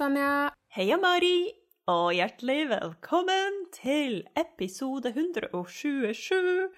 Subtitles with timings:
[0.00, 0.48] Tanja.
[0.72, 1.50] Heia, Mari,
[1.92, 6.70] og hjertelig velkommen til episode 127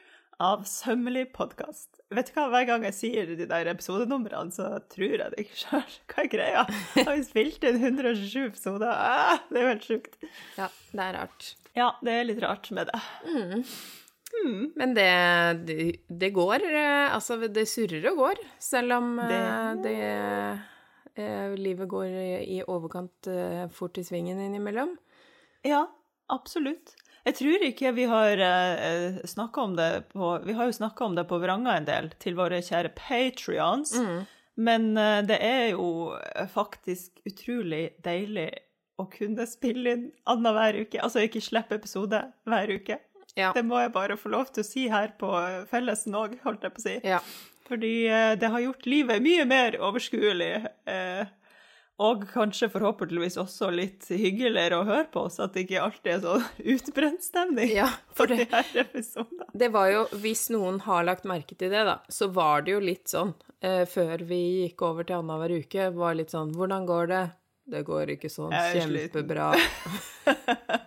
[0.43, 2.01] av Sømmelig podkast.
[2.11, 5.61] Vet du hva, hver gang jeg sier de der episodenumrene, så tror jeg det ikke
[5.61, 5.95] sjøl.
[6.11, 6.67] Hva er greia?
[6.97, 8.91] Har vi spilt inn 127 episoder?
[8.91, 10.19] Ah, det er jo helt sjukt.
[10.59, 11.53] Ja, det er rart.
[11.79, 13.05] Ja, det er litt rart med det.
[14.83, 15.09] Men det,
[15.69, 19.43] det, det går eh, Altså, det surrer og går, selv om det,
[19.85, 20.69] det, eh,
[21.59, 24.97] Livet går i, i overkant eh, fort i svingen innimellom.
[25.67, 25.85] Ja,
[26.33, 26.95] absolutt.
[27.23, 31.15] Jeg tror ikke vi har uh, snakka om det på Vi har jo snakka om
[31.15, 33.95] det på Vranga en del, til våre kjære patrions.
[34.55, 36.13] Men eh, det er jo
[36.53, 38.51] faktisk utrolig deilig
[39.01, 41.01] å kunne spille inn annenhver uke.
[41.01, 42.99] Altså ikke slippe episode hver uke.
[43.39, 43.55] Ja.
[43.57, 45.31] Det må jeg bare få lov til å si her på
[45.71, 46.99] Fellesen òg, holdt jeg på å si.
[47.15, 47.23] ja.
[47.73, 50.53] Fordi eh, det har gjort livet mye mer overskuelig.
[50.85, 51.31] Eh,
[52.03, 56.23] og kanskje forhåpentligvis også litt hyggeligere å høre på, så at det ikke alltid er
[56.25, 58.87] sånn utbrent stemning Ja, for de det,
[59.61, 62.83] det var jo Hvis noen har lagt merke til det, da, så var det jo
[62.83, 63.35] litt sånn
[63.65, 67.25] eh, før vi gikk over til annenhver uke, var litt sånn Hvordan går det?
[67.73, 69.53] Det går ikke sånn kjempebra.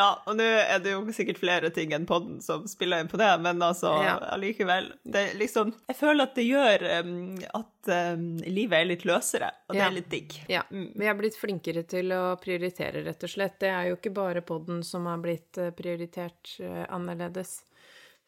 [0.00, 3.18] Ja, og nå er det jo sikkert flere ting enn podden som spiller inn på
[3.20, 4.14] det, men altså Ja.
[4.32, 4.92] allikevel.
[5.04, 9.50] Det er liksom Jeg føler at det gjør um, at um, livet er litt løsere,
[9.68, 9.88] og det Ja.
[9.90, 10.38] er litt digg.
[10.48, 13.58] Ja, vi er blitt flinkere til å prioritere, rett og slett.
[13.60, 17.58] Det er jo ikke bare podden som har blitt eh, prioritert uh, annerledes.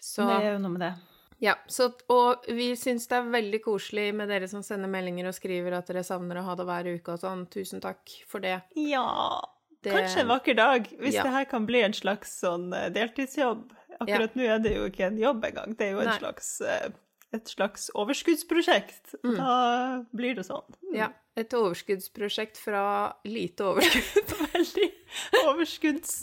[0.03, 0.93] Så, Det er jo noe med det.
[1.47, 5.35] ja, så, og vi syns det er veldig koselig med dere som sender meldinger og
[5.39, 7.47] skriver at dere savner å ha det hver uke og sånn.
[7.51, 8.61] Tusen takk for det.
[8.77, 9.41] Ja
[9.83, 11.23] Det- Kanskje en vakker dag, hvis Ja.
[11.25, 13.71] det her kan bli en slags sånn eh, deltidsjobb.
[14.01, 16.89] Akkurat nå er det jo ikke en jobb engang, det er jo en slags, eh,
[17.33, 19.15] et slags overskuddsprosjekt.
[19.25, 19.37] Mm.
[19.37, 20.63] Da blir det sånn.
[20.95, 24.33] Ja, et overskuddsprosjekt fra lite overskudd.
[24.55, 24.89] Veldig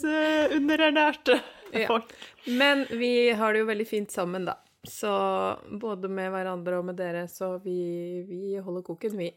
[0.00, 1.40] overskuddsunderernærte
[1.72, 1.86] Ja.
[1.86, 2.12] folk.
[2.46, 4.54] Men vi har det jo veldig fint sammen, da.
[4.86, 9.30] Så både med hverandre og med dere, så vi, vi holder koken, vi.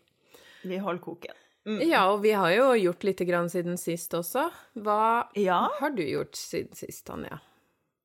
[0.63, 1.33] Vi holder koken.
[1.65, 4.49] Ja, og vi har jo gjort lite grann siden sist også.
[4.75, 5.69] Hva Ja.
[5.79, 7.39] har du gjort siden sist, Tanja?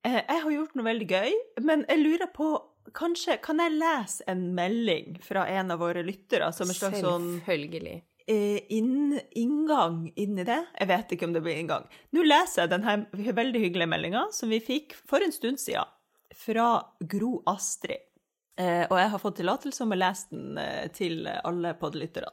[0.04, 1.32] Eh, Jeg har gjort noe veldig gøy,
[1.62, 2.62] men jeg lurer på
[2.94, 7.42] Kanskje kan jeg lese en melding fra en av våre lyttere som en slags sånn
[7.42, 8.02] Selvfølgelig.
[8.26, 10.66] eh, inn, inngang inn i det?
[10.78, 11.84] Jeg vet ikke om det blir inngang.
[12.14, 15.84] Nå leser jeg denne veldig hyggelige meldinga som vi fikk for en stund siden,
[16.34, 17.98] fra Gro Astrid.
[18.56, 22.32] Eh, og jeg har fått tillatelse om å lese den til alle podlytterne.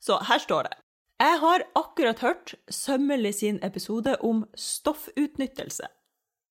[0.00, 0.76] Så her står det.
[1.18, 5.88] Jeg har akkurat hørt Sømmelig sin episode om stoffutnyttelse.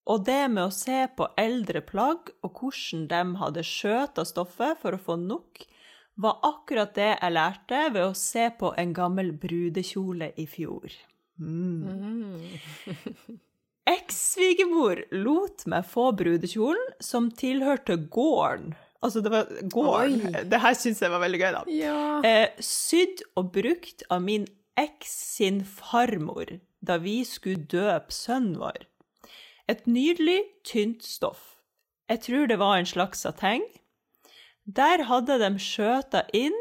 [0.07, 4.95] Og det med å se på eldre plagg og hvordan de hadde skjøta stoffet for
[4.95, 5.63] å få nok,
[6.17, 10.95] var akkurat det jeg lærte ved å se på en gammel brudekjole i fjor.
[13.87, 18.73] Eks-svigermor lot meg få brudekjolen som tilhørte gården.
[19.05, 20.37] Altså, det var gården.
[20.49, 21.63] Det her syns jeg var veldig gøy, da.
[21.69, 21.97] Ja.
[22.25, 24.47] Eh, sydd og brukt av min
[24.77, 28.85] eks sin farmor da vi skulle døpe sønnen vår.
[29.67, 31.57] Et nydelig, tynt stoff.
[32.07, 33.65] Jeg tror det var en slags sateng.
[34.63, 36.55] Der hadde de skjøta inn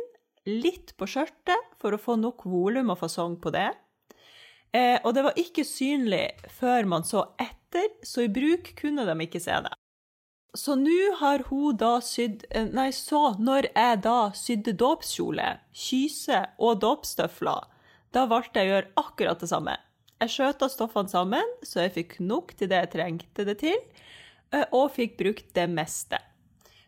[0.47, 3.69] litt på skjørtet for å få nok volum og fasong på det.
[4.75, 9.17] Eh, og det var ikke synlig før man så etter, så i bruk kunne de
[9.27, 9.75] ikke se det.
[10.56, 16.39] Så nå har hun da sydd eh, Nei, så når jeg da sydde dåpskjole, kyse
[16.56, 17.67] og dåpsstøvler,
[18.17, 19.75] da valgte jeg å gjøre akkurat det samme.
[20.22, 23.77] Jeg skjøta stoffene sammen, så jeg fikk nok til det jeg trengte det til,
[24.56, 26.22] eh, og fikk brukt det meste.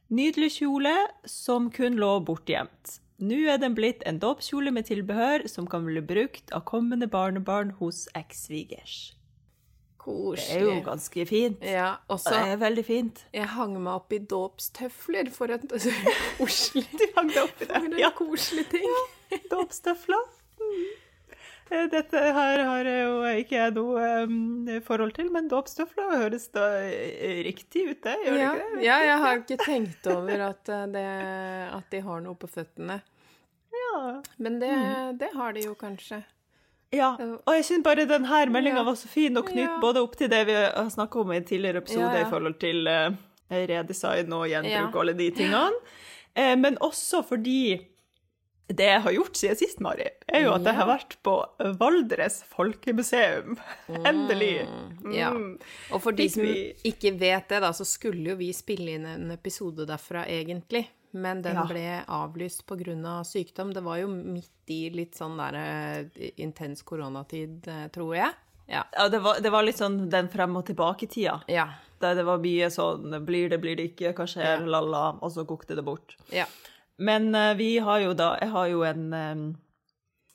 [0.08, 0.94] Nydelig kjole
[1.28, 2.96] som kun lå bortgjemt.
[3.20, 7.74] Nå er den blitt en dåpskjole med tilbehør som kan bli brukt av kommende barnebarn
[7.82, 9.17] hos eks-svigers.
[10.08, 11.62] Det er jo ganske fint.
[11.64, 13.24] Ja, også, Det er veldig fint.
[13.34, 15.66] Jeg hang meg opp i dåpstøfler for en
[16.38, 17.92] koselig Du hang deg opp i For det.
[17.92, 18.86] en Ja, koselig ting.
[18.88, 19.04] Ja,
[20.58, 20.86] Mm.
[21.70, 26.46] Eh, Dette her har jeg jo ikke jeg noe um, forhold til, men dåpstøfler høres
[26.54, 28.84] da eh, riktig ut, det, gjør Ja, det ikke det?
[28.86, 31.04] ja, jeg har ikke tenkt over at, eh, det,
[31.76, 33.02] at de har noe på føttene.
[33.76, 34.22] Ja.
[34.38, 35.18] Men det, Mm.
[35.20, 36.22] det har de jo kanskje.
[36.94, 37.10] Ja.
[37.18, 39.80] Og jeg synes bare denne meldinga var så fin å knytte Ja.
[39.82, 42.26] både opp til det vi har snakka om i en tidligere episode Ja, ja.
[42.26, 43.12] i forhold til uh,
[43.50, 45.82] redesign og gjenbruk og alle de tingene,
[46.38, 47.78] uh, men også fordi
[48.68, 51.34] det jeg har gjort siden sist, Mari, er jo at jeg har vært på
[51.80, 53.56] Valdres folkemuseum.
[54.10, 54.66] Endelig.
[55.14, 55.30] Ja.
[55.32, 55.54] Mm.
[55.96, 59.30] Og for de som ikke vet det, da, så skulle jo vi spille inn en
[59.32, 60.84] episode derfra egentlig.
[61.12, 61.64] Men den Ja.
[61.66, 62.96] ble avlyst pga.
[63.18, 63.72] Av sykdom.
[63.74, 68.32] Det var jo midt i litt sånn der eh, intens koronatid, eh, tror jeg.
[68.68, 68.84] Ja.
[68.92, 71.42] Ja, det var, det var litt sånn den frem og tilbake-tida.
[71.48, 71.68] Ja.
[72.00, 75.46] Der det var mye sånn blir det, blir det ikke, hva skjer, la-la, og så
[75.46, 76.16] kokte det bort.
[76.32, 76.46] ja.
[76.98, 79.56] Men eh, vi har jo da Jeg har jo en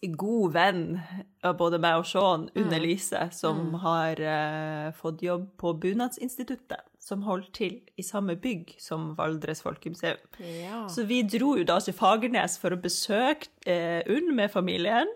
[0.01, 0.99] god venn
[1.43, 7.23] av både meg og Sean, Unne Lise, som har uh, fått jobb på Bunadsinstituttet, som
[7.27, 10.21] holder til i samme bygg som Valdres Folkemuseum.
[10.39, 10.85] ja.
[10.87, 15.11] Så vi dro jo da til Fagernes for å besøke eh, Unn med familien.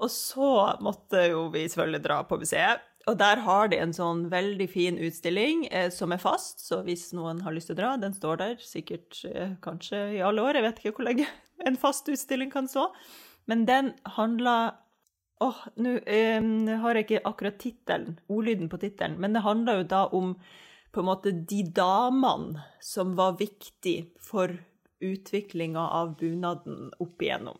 [0.00, 2.86] Og så måtte jo vi selvfølgelig dra på museet.
[3.08, 7.10] Og der har de en sånn veldig fin utstilling eh, som er fast, så hvis
[7.16, 10.58] noen har lyst til å dra, den står der sikkert eh, kanskje i alle år,
[10.58, 11.26] jeg vet ikke hvor lenge
[11.68, 12.90] en fast utstilling kan stå.
[13.50, 14.78] Men den handler
[15.40, 16.48] Åh, nå eh,
[16.82, 20.34] har jeg ikke akkurat tittelen, ordlyden på tittelen, men det handler jo da om
[20.90, 24.52] på en måte de damene som var viktig for
[25.00, 27.58] utviklinga av bunaden opp igjennom.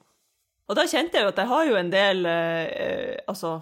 [0.70, 3.56] Og da kjente jeg jo at jeg har jo en del eh, Altså,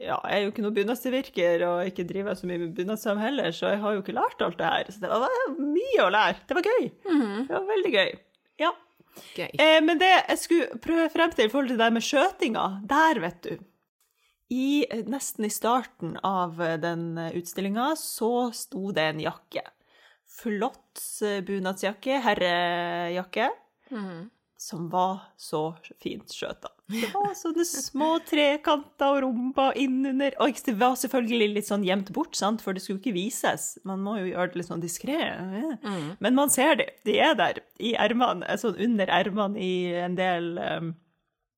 [0.00, 3.52] ja, jeg er jo ikke noen bunadstilvirker, og ikke driver så mye med bunadsøm heller,
[3.52, 4.90] så jeg har jo ikke lært alt det her.
[4.92, 6.42] Så det var mye å lære.
[6.48, 6.90] Det var gøy.
[7.48, 8.10] Det var veldig gøy.
[8.62, 8.72] Ja.
[9.36, 9.48] Gøy.
[9.48, 13.22] Eh, men det jeg skulle prøve frem til i forhold til det med skjøtinga, der,
[13.24, 13.56] vet du
[14.48, 19.64] i, eh, Nesten i starten av eh, den utstillinga så sto det en jakke.
[20.40, 23.50] Flott eh, bunadsjakke, herrejakke,
[23.90, 24.26] mm.
[24.60, 25.68] som var så
[26.02, 26.70] fint skjøta.
[26.86, 30.36] Det var sånne små trekanter og rumper innunder.
[30.42, 32.62] Og det var selvfølgelig litt sånn gjemt bort, sant?
[32.62, 33.72] for det skulle ikke vises.
[33.88, 35.18] Man må jo gjøre det litt sånn diskré.
[36.22, 36.92] Men man ser det.
[37.08, 40.94] De er der i ermene, sånn under ermene i en del um,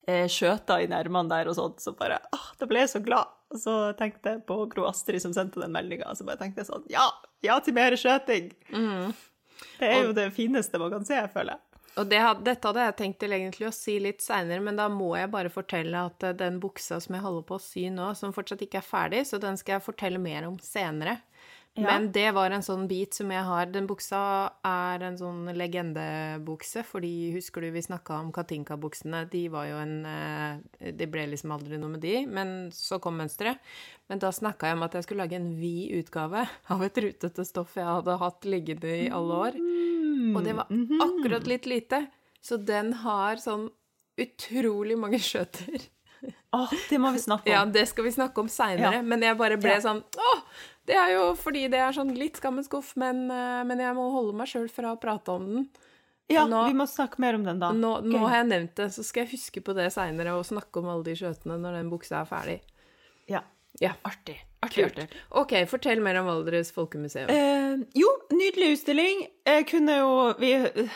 [0.08, 1.84] eh, skjøter i nærmene der og sånt.
[1.84, 3.30] Så bare ah, Da ble jeg så glad.
[3.52, 6.68] Og så tenkte jeg på Gro Astrid som sendte den meldinga, så bare tenkte jeg
[6.68, 7.06] sånn Ja!
[7.44, 8.50] Ja til mer skjøting!
[9.78, 11.64] Det er jo det fineste man kan se, jeg føler jeg.
[11.98, 15.08] Og det, dette hadde jeg tenkt til egentlig å si litt seinere, men da må
[15.18, 18.34] jeg bare fortelle at eh, den buksa som jeg holder på å sy nå, som
[18.34, 21.18] fortsatt ikke er ferdig, så den skal jeg fortelle mer om senere.
[21.78, 21.86] Ja.
[21.86, 24.20] Men det var en sånn bit som jeg har Den buksa
[24.66, 29.24] er en sånn legendebukse, fordi husker du vi snakka om Katinka-buksene?
[29.30, 33.18] De var jo en eh, Det ble liksom aldri noe med de, men så kom
[33.20, 33.62] mønsteret.
[34.10, 37.44] Men da snakka jeg om at jeg skulle lage en vid utgave av et rutete
[37.46, 39.60] stoff jeg hadde hatt liggende i alle år.
[40.34, 40.72] Og det var
[41.04, 42.06] akkurat litt lite.
[42.42, 43.68] Så den har sånn
[44.18, 45.86] utrolig mange skjøter.
[46.56, 47.52] Åh, det må vi snakke om.
[47.52, 49.02] Ja, det skal vi snakke om seinere, Ja.
[49.02, 49.80] men jeg bare ble Ja.
[49.84, 50.42] sånn Å!
[50.86, 54.10] Det er jo fordi det er sånn litt skammens skuff, men, eh, men jeg må
[54.10, 55.68] holde meg sjøl fra å prate om den.
[56.30, 57.70] Ja, Nå- vi må snakke mer om den da.
[57.72, 60.78] Nå, nå har jeg nevnt det, så skal jeg huske på det seinere og snakke
[60.78, 62.60] om alle de skjøtene når den buksa er ferdig.
[63.28, 63.40] Ja.
[63.80, 63.92] Ja.
[64.04, 64.38] Artig.
[64.66, 64.98] Kult.
[65.38, 67.28] OK, fortell mer om Valdres Folkemuseum.
[67.30, 69.20] Eh, jo, nydelig utstilling.
[69.46, 70.08] Jeg kunne jo
[70.40, 70.50] vi,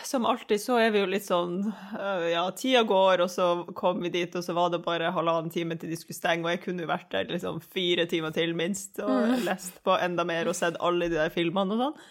[0.04, 3.46] Som alltid så er vi jo litt sånn eh, Ja, tida går, og så
[3.78, 6.56] kom vi dit, og så var det bare halvannen time til de skulle stenge, og
[6.56, 10.50] jeg kunne jo vært der liksom fire timer til, minst, og lest på enda mer
[10.50, 12.02] og sett alle de der filmene og sånn.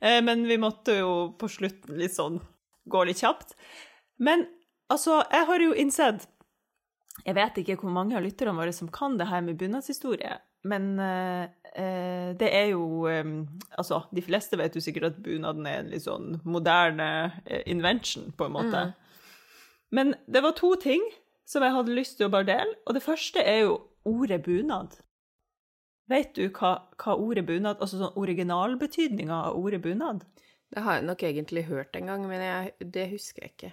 [0.00, 2.40] Eh, men vi måtte jo på slutten litt sånn
[2.90, 3.54] gå litt kjapt.
[4.24, 4.48] Men
[4.92, 6.28] altså, jeg har jo innsett
[7.24, 10.98] Jeg vet ikke hvor mange av lytterne våre som kan det her med bunadshistorie, men
[10.98, 11.44] eh,
[11.76, 13.24] eh, det er jo eh,
[13.76, 17.08] Altså, de fleste vet jo sikkert at bunaden er en litt sånn moderne
[17.44, 18.84] eh, invention, på en måte.
[19.94, 21.04] Men det var to ting
[21.46, 23.74] som jeg hadde lyst til å bare dele, og det første er jo
[24.08, 24.96] ordet bunad.
[26.08, 30.24] Vet du hva, hva ordet bunad Altså sånn originalbetydninga av ordet bunad?
[30.68, 33.70] Det har jeg nok egentlig hørt en gang, men jeg, det husker jeg ikke.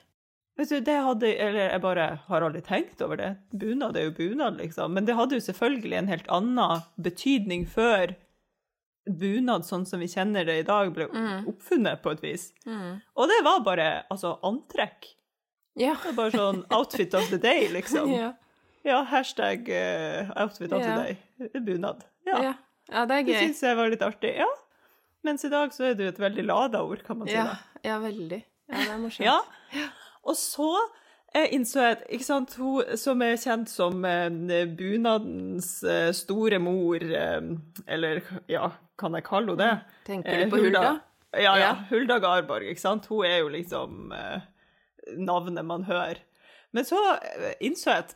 [0.59, 3.29] Vet du, det hadde Eller jeg bare har aldri tenkt over det.
[3.55, 4.93] Bunad er jo bunad, liksom.
[4.93, 8.13] Men det hadde jo selvfølgelig en helt annen betydning før
[9.09, 11.07] bunad sånn som vi kjenner det i dag, ble
[11.49, 12.49] oppfunnet på et vis.
[12.67, 15.07] Og det var bare altså antrekk.
[15.79, 15.95] Ja.
[16.03, 18.11] Det var bare sånn outfit of the day, liksom.
[18.21, 18.33] Ja.
[18.83, 20.95] Ja, hashtag uh, outfit of Ja.
[20.97, 21.49] the day.
[21.61, 21.99] Bunad.
[22.25, 22.37] Ja.
[22.43, 22.53] ja.
[22.89, 23.33] ja, det er gøy.
[23.33, 24.31] Det syns jeg var litt artig.
[24.41, 24.47] Ja.
[25.21, 27.35] Mens i dag så er det jo et veldig lada ord, kan man si.
[27.37, 27.81] Ja, da.
[27.85, 28.39] ja, veldig.
[28.71, 29.27] Ja, det er morsomt.
[29.27, 29.85] Ja.
[30.27, 30.67] Og så
[31.33, 37.01] eh, innså jeg ikke sant, hun som er kjent som eh, bunadens eh, store mor,
[37.01, 37.41] eh,
[37.87, 38.69] eller ja,
[39.01, 39.95] kan jeg kalle henne det?
[40.09, 40.83] Tenker Eh, du på Hulda?
[41.33, 41.55] Ja, ja.
[41.63, 41.71] Ja.
[41.89, 43.05] Hulda Garborg, ikke sant.
[43.07, 44.11] Hun er jo liksom
[45.17, 46.19] navnet man hører.
[46.75, 46.99] Men så
[47.63, 48.11] innså jeg at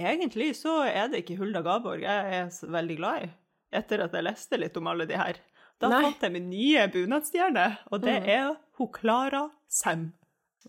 [0.00, 3.30] egentlig så er det ikke Hulda Garborg jeg er veldig glad i,
[3.82, 5.38] etter at jeg leste litt om alle de her.
[5.82, 6.00] Da Nei.
[6.06, 10.12] fant jeg min nye bunadsstjerne, og det er hun Klara Sem.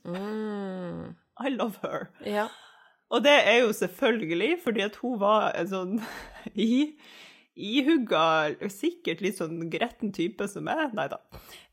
[0.03, 1.15] Mm.
[1.41, 2.09] I love her.
[2.25, 2.49] Ja.
[3.11, 5.97] Og det er jo selvfølgelig fordi at hun var en sånn
[6.55, 6.95] I,
[7.51, 10.93] ihugga, sikkert litt sånn gretten type som meg.
[10.95, 11.19] Nei da.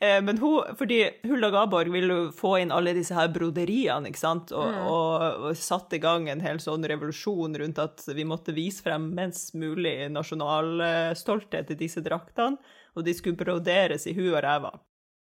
[0.02, 4.52] Eh, men hun, fordi Hulda Gaborg ville få inn alle disse her broderiene, ikke sant,
[4.56, 4.90] og, mm.
[4.90, 9.12] og, og satte i gang en hel sånn revolusjon rundt at vi måtte vise frem
[9.14, 12.58] mest mulig nasjonal stolthet i disse draktene,
[12.98, 14.75] og de skulle broderes i huet og ræva.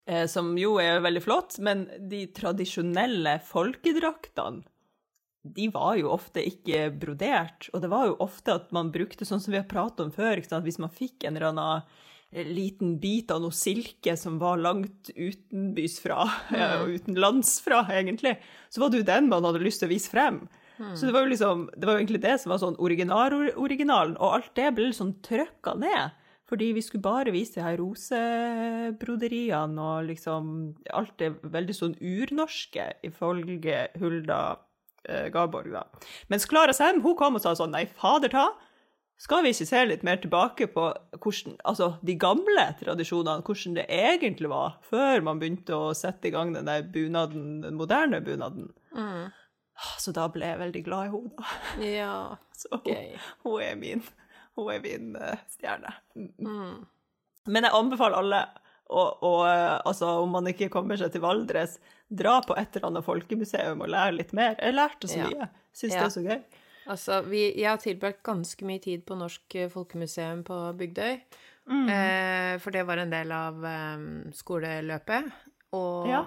[0.07, 4.63] Eh, som jo er veldig flott, men de tradisjonelle folkedraktene
[5.55, 9.39] de var jo ofte ikke brodert, og det var jo ofte at man brukte sånn
[9.43, 11.85] som vi har pratet om før, hvis man fikk en eller annen
[12.31, 16.63] eh, liten bit av noe silke som var langt utenbys fra, mm.
[16.81, 18.37] og utenlands fra, egentlig,
[18.69, 20.43] så var det jo den man hadde lyst til å vise frem.
[20.77, 20.93] Mm.
[20.93, 24.39] Så det var jo liksom, det var jo egentlig det som var sånn original-originalen, og
[24.39, 26.23] alt det ble liksom trøkka ned.
[26.47, 30.43] Fordi vi skulle bare vise her rosebroderiene og liksom
[30.95, 34.39] alt det veldig sånn urnorske, ifølge Hulda
[35.09, 35.83] eh, Garborg, da.
[36.31, 38.47] Mens Klara Sem hun kom og sa sånn Nei, fader ta.
[39.17, 40.83] Skal vi ikke se litt mer tilbake på
[41.23, 46.33] hvordan, altså, de gamle tradisjonene, hvordan det egentlig var før man begynte å sette i
[46.35, 48.69] gang den der bunaden, den moderne bunaden?
[48.93, 49.33] Mm.
[49.97, 51.45] Så da ble jeg veldig glad i henne, da.
[51.85, 52.13] Ja,
[52.61, 54.03] Så hun, hun, er min,
[54.57, 55.93] hun er min uh, stjerne.
[56.17, 56.31] Mm.
[56.43, 56.79] Mm.
[57.47, 58.45] Men jeg anbefaler alle
[58.87, 61.75] og, og altså, om man ikke kommer seg til Valdres,
[62.07, 64.55] dra på et eller annet folkemuseum og lære litt mer.
[64.61, 65.49] Jeg lærte så mye.
[65.75, 65.99] Syns ja.
[65.99, 66.63] det er så gøy.
[66.87, 71.19] Altså, vi, jeg har tilbrakt ganske mye tid på Norsk folkemuseum på Bygdøy.
[71.67, 71.89] Mm.
[71.91, 74.05] Eh, for det var en del av eh,
[74.39, 75.27] skoleløpet.
[75.75, 76.23] Og ja.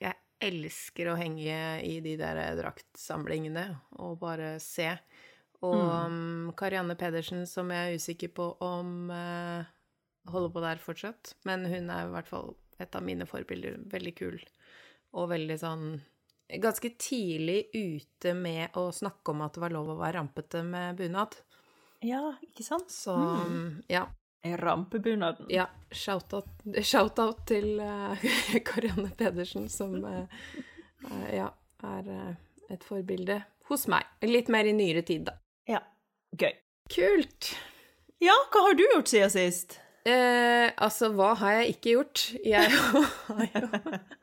[0.00, 0.16] jeg
[0.48, 3.66] elsker å henge i de der draktsamlingene
[4.00, 4.88] og bare se.
[5.62, 6.52] Og mm.
[6.58, 9.62] Karianne Pedersen, som jeg er usikker på om uh,
[10.32, 11.36] holder på der fortsatt.
[11.48, 13.78] Men hun er i hvert fall et av mine forbilder.
[13.92, 14.40] Veldig kul.
[15.18, 15.92] Og veldig sånn
[16.52, 20.98] Ganske tidlig ute med å snakke om at det var lov å være rampete med
[20.98, 21.38] bunad.
[22.04, 22.92] Ja, ikke sant?
[22.92, 23.62] Så mm.
[23.88, 24.02] ja.
[24.60, 25.46] Rampebunaden.
[25.48, 25.70] Ja.
[25.88, 28.26] Shout-out shout til uh,
[28.68, 30.26] Karianne Pedersen, som uh,
[31.06, 31.48] uh, ja,
[31.88, 32.12] er
[32.68, 33.38] et forbilde
[33.70, 34.04] hos meg.
[34.26, 35.38] Litt mer i nyere tid, da.
[35.70, 35.82] Ja.
[36.38, 36.54] Gøy.
[36.92, 37.52] Kult.
[38.22, 39.78] Ja, hva har du gjort siden sist?
[40.02, 42.24] Eh, altså, hva har jeg ikke gjort?
[42.42, 42.70] Jeg
[43.28, 43.68] har jo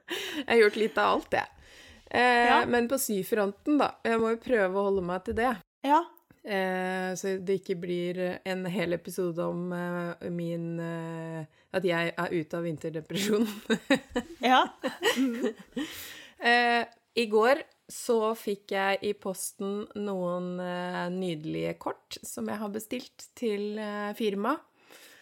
[0.10, 1.66] Jeg har gjort litt av alt, jeg.
[2.10, 2.62] Eh, ja.
[2.68, 3.94] Men på syfronten, da.
[4.08, 5.54] Jeg må jo prøve å holde meg til det.
[5.88, 6.02] Ja.
[6.44, 11.44] Eh, så det ikke blir en hel episode om uh, min uh,
[11.76, 13.50] At jeg er ute av vinterdepresjonen.
[14.52, 14.64] ja.
[15.20, 15.52] Mm.
[17.20, 20.52] I går så fikk jeg i posten noen
[21.16, 23.80] nydelige kort som jeg har bestilt til
[24.18, 24.62] firmaet.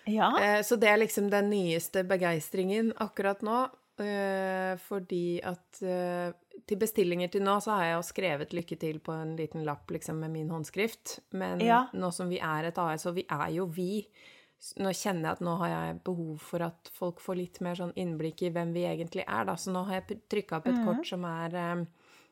[0.07, 0.31] Ja.
[0.43, 3.65] Eh, så det er liksom den nyeste begeistringen akkurat nå.
[3.97, 6.29] Eh, fordi at eh,
[6.69, 9.89] til bestillinger til nå så har jeg jo skrevet 'lykke til' på en liten lapp
[9.91, 11.19] liksom med min håndskrift.
[11.31, 11.87] Men ja.
[11.93, 14.05] nå som vi er et AS, og vi er jo vi,
[14.77, 17.95] nå kjenner jeg at nå har jeg behov for at folk får litt mer sånn
[17.95, 19.57] innblikk i hvem vi egentlig er, da.
[19.57, 20.85] Så nå har jeg trykka opp et mm.
[20.85, 21.85] kort som er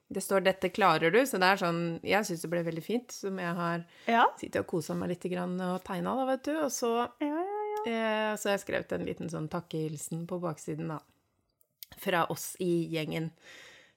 [0.07, 3.11] det står 'dette klarer du', så det er sånn Jeg syns det ble veldig fint,
[3.11, 4.25] som jeg har ja.
[4.37, 6.53] sittet og kosa meg litt og tegna, da, vet du.
[6.61, 7.81] Og så ja, ja.
[7.85, 10.99] Eh, så jeg har skrevet en liten sånn takkehilsen på baksiden, da.
[11.97, 13.31] Fra oss i gjengen.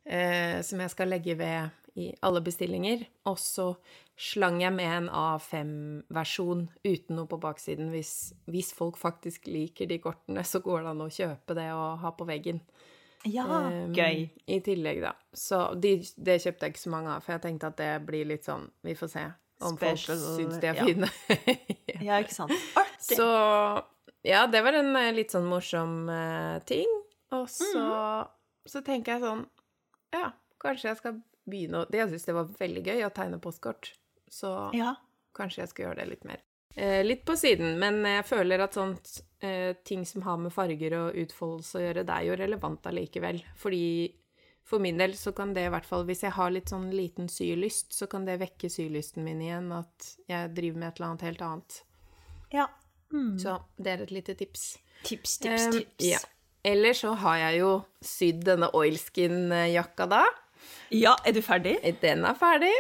[0.05, 3.05] Eh, som jeg skal legge ved i alle bestillinger.
[3.29, 3.73] Og så
[4.19, 7.91] slang jeg med en A5-versjon uten noe på baksiden.
[7.95, 12.01] Hvis, hvis, folk faktisk liker de kortene, så går det an å kjøpe det og
[12.05, 12.63] ha på veggen.
[13.27, 14.29] Ja, um, gøy.
[14.47, 15.13] I tillegg, da.
[15.35, 18.29] Så de, det kjøpte jeg ikke så mange av, for jeg tenkte at det blir
[18.31, 19.25] litt sånn Vi får se
[19.67, 21.09] om Special, folk syns de er fine.
[21.91, 22.01] ja.
[22.09, 22.55] ja, ikke sant.
[22.79, 23.19] Artig.
[23.19, 23.27] Så
[24.27, 26.91] ja, det var en eh, litt sånn morsom uh, ting.
[27.35, 28.69] Og så, mm.
[28.71, 29.43] så tenker jeg sånn
[30.15, 30.31] Ja,
[30.63, 33.91] kanskje jeg skal begynne å Jeg syns det var veldig gøy å tegne postkort,
[34.33, 34.95] så ja.
[35.37, 36.45] kanskje jeg skal gjøre det litt mer.
[36.79, 40.95] Eh, litt på siden, men jeg føler at sånt eh, ting som har med farger
[40.95, 43.41] og utfoldelse å gjøre, det er jo relevant allikevel.
[43.59, 43.87] Fordi
[44.69, 47.27] for min del så kan det i hvert fall, hvis jeg har litt sånn liten
[47.33, 51.27] sylyst, så kan det vekke sylysten min igjen, at jeg driver med et eller annet
[51.27, 51.79] helt annet.
[52.55, 52.67] Ja.
[53.11, 53.33] Mm.
[53.43, 54.69] Så det er et lite tips.
[55.03, 56.11] Tips, tips, um, tips.
[56.13, 56.23] Ja.
[56.69, 57.73] Eller så har jeg jo
[58.05, 60.23] sydd denne oilskin-jakka da.
[60.95, 61.79] Ja, er du ferdig?
[62.05, 62.75] Den er ferdig.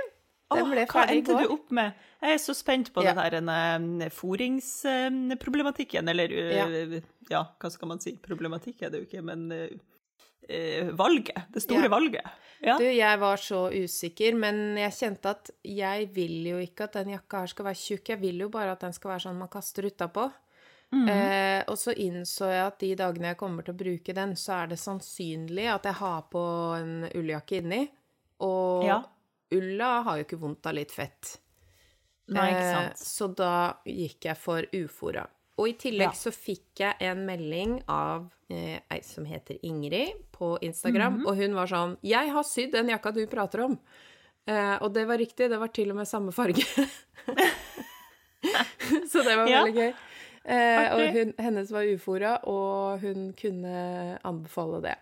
[0.55, 1.35] Den ble ferdig i går.
[1.35, 2.07] Hva endte du opp med?
[2.19, 3.13] Jeg er så spent på ja.
[3.15, 6.67] den der um, foringsproblematikken, eller ja.
[7.31, 7.45] ja.
[7.61, 8.17] hva skal man si?
[8.23, 9.69] Problematikk er det jo ikke, men uh,
[10.49, 11.47] eh, valget.
[11.55, 11.93] Det store ja.
[11.93, 12.27] valget.
[12.59, 12.75] Ja.
[12.81, 17.15] Du, jeg var så usikker, men jeg kjente at jeg vil jo ikke at den
[17.15, 18.13] jakka her skal være tjukk.
[18.15, 20.27] Jeg vil jo bare at den skal være sånn man kaster utapå.
[20.89, 24.31] Mm eh, og så innså jeg at de dagene jeg kommer til å bruke den,
[24.41, 26.45] så er det sannsynlig at jeg har på
[26.79, 27.83] en ulljakke inni.
[28.47, 29.03] Og ja.
[29.53, 31.35] ulla har jo ikke vondt av litt fett.
[32.29, 32.97] Nei, ikke Eh, sant.
[32.99, 35.27] Så da gikk jeg for ufora.
[35.59, 36.15] Og i tillegg Ja.
[36.15, 41.27] så fikk jeg en melding av eh, ei som heter Ingrid på Instagram, Mhm.
[41.27, 43.79] og hun var sånn 'Jeg har sydd den jakka du prater om'.
[44.47, 46.65] Eh, og det var riktig, det var til og med samme farge.
[49.13, 49.65] så det var Ja.
[49.65, 49.95] veldig gøy.
[50.45, 54.95] Eh, og hun, hennes var ufora, og hun kunne anbefale det.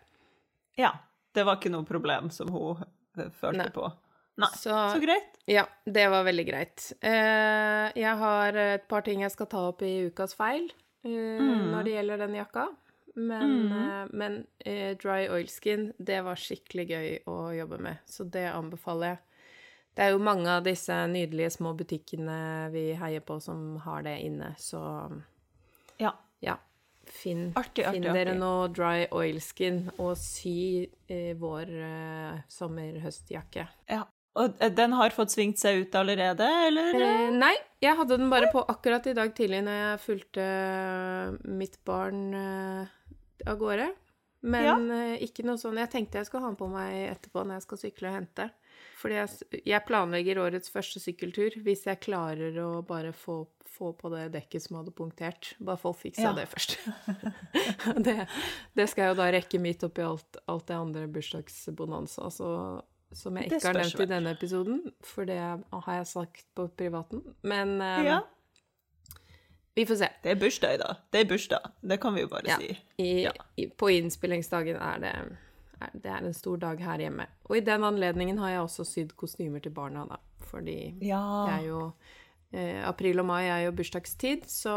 [0.77, 0.91] Ja.
[1.35, 2.83] Det var ikke noe problem som hun
[3.19, 3.69] eh, følte Nei.
[3.71, 3.93] på.
[4.37, 4.49] Nei.
[4.53, 5.37] Så, Så greit.
[5.49, 6.93] Ja, det var veldig greit.
[7.05, 10.67] Uh, jeg har et par ting jeg skal ta opp i ukas feil
[11.07, 11.71] uh, Mm.
[11.73, 12.67] når det gjelder den jakka.
[13.17, 18.43] Men, eh, men eh, dry oilskin, det var skikkelig gøy å jobbe med, så det
[18.53, 19.19] anbefaler jeg.
[19.97, 24.19] Det er jo mange av disse nydelige små butikkene vi heier på, som har det
[24.27, 24.83] inne, så
[25.99, 26.13] Ja.
[26.45, 26.59] ja.
[27.07, 28.39] Finn, Artig, artig, finn dere artig.
[28.43, 33.69] noe dry oilskin, og sy eh, vår eh, sommer-høstjakke.
[33.89, 34.03] ja.
[34.37, 36.97] Og eh, den har fått svingt seg ut allerede, eller?
[37.01, 40.49] Eh, nei, jeg hadde den bare på akkurat i dag tidlig når jeg fulgte
[41.49, 42.99] mitt barn eh,
[43.49, 43.91] av gårde.
[44.47, 45.07] Men ja.
[45.25, 47.79] ikke noe sånn Jeg tenkte jeg skulle ha den på meg etterpå når jeg skal
[47.81, 48.45] sykle og hente.
[49.01, 54.11] Fordi jeg, jeg planlegger årets første sykkeltur hvis jeg klarer å bare få, få på
[54.13, 55.55] det dekket som hadde punktert.
[55.59, 56.35] Bare få fiksa Ja.
[56.37, 56.77] det først.
[58.07, 58.17] det,
[58.77, 62.51] det skal jeg jo da rekke midt oppi alt, alt det andre bursdagsbonanza så,
[63.13, 67.23] som jeg ikke har nevnt i denne episoden, for det har jeg sagt på privaten.
[67.43, 68.21] Men um, Ja.
[69.75, 70.09] vi får se.
[70.23, 70.95] Det er bursdag, i dag.
[71.13, 71.71] Det er bursdag.
[71.83, 72.57] Det kan vi jo bare Ja.
[72.59, 72.79] si.
[72.99, 73.31] I, Ja.
[73.77, 75.13] på innspillingsdagen er det,
[75.81, 77.27] er, det er en stor dag her hjemme.
[77.45, 80.17] Og i den anledningen har jeg også sydd kostymer til barna, da.
[80.47, 81.93] Fordi det er jo
[82.87, 84.73] April og mai er jo bursdagstid, så,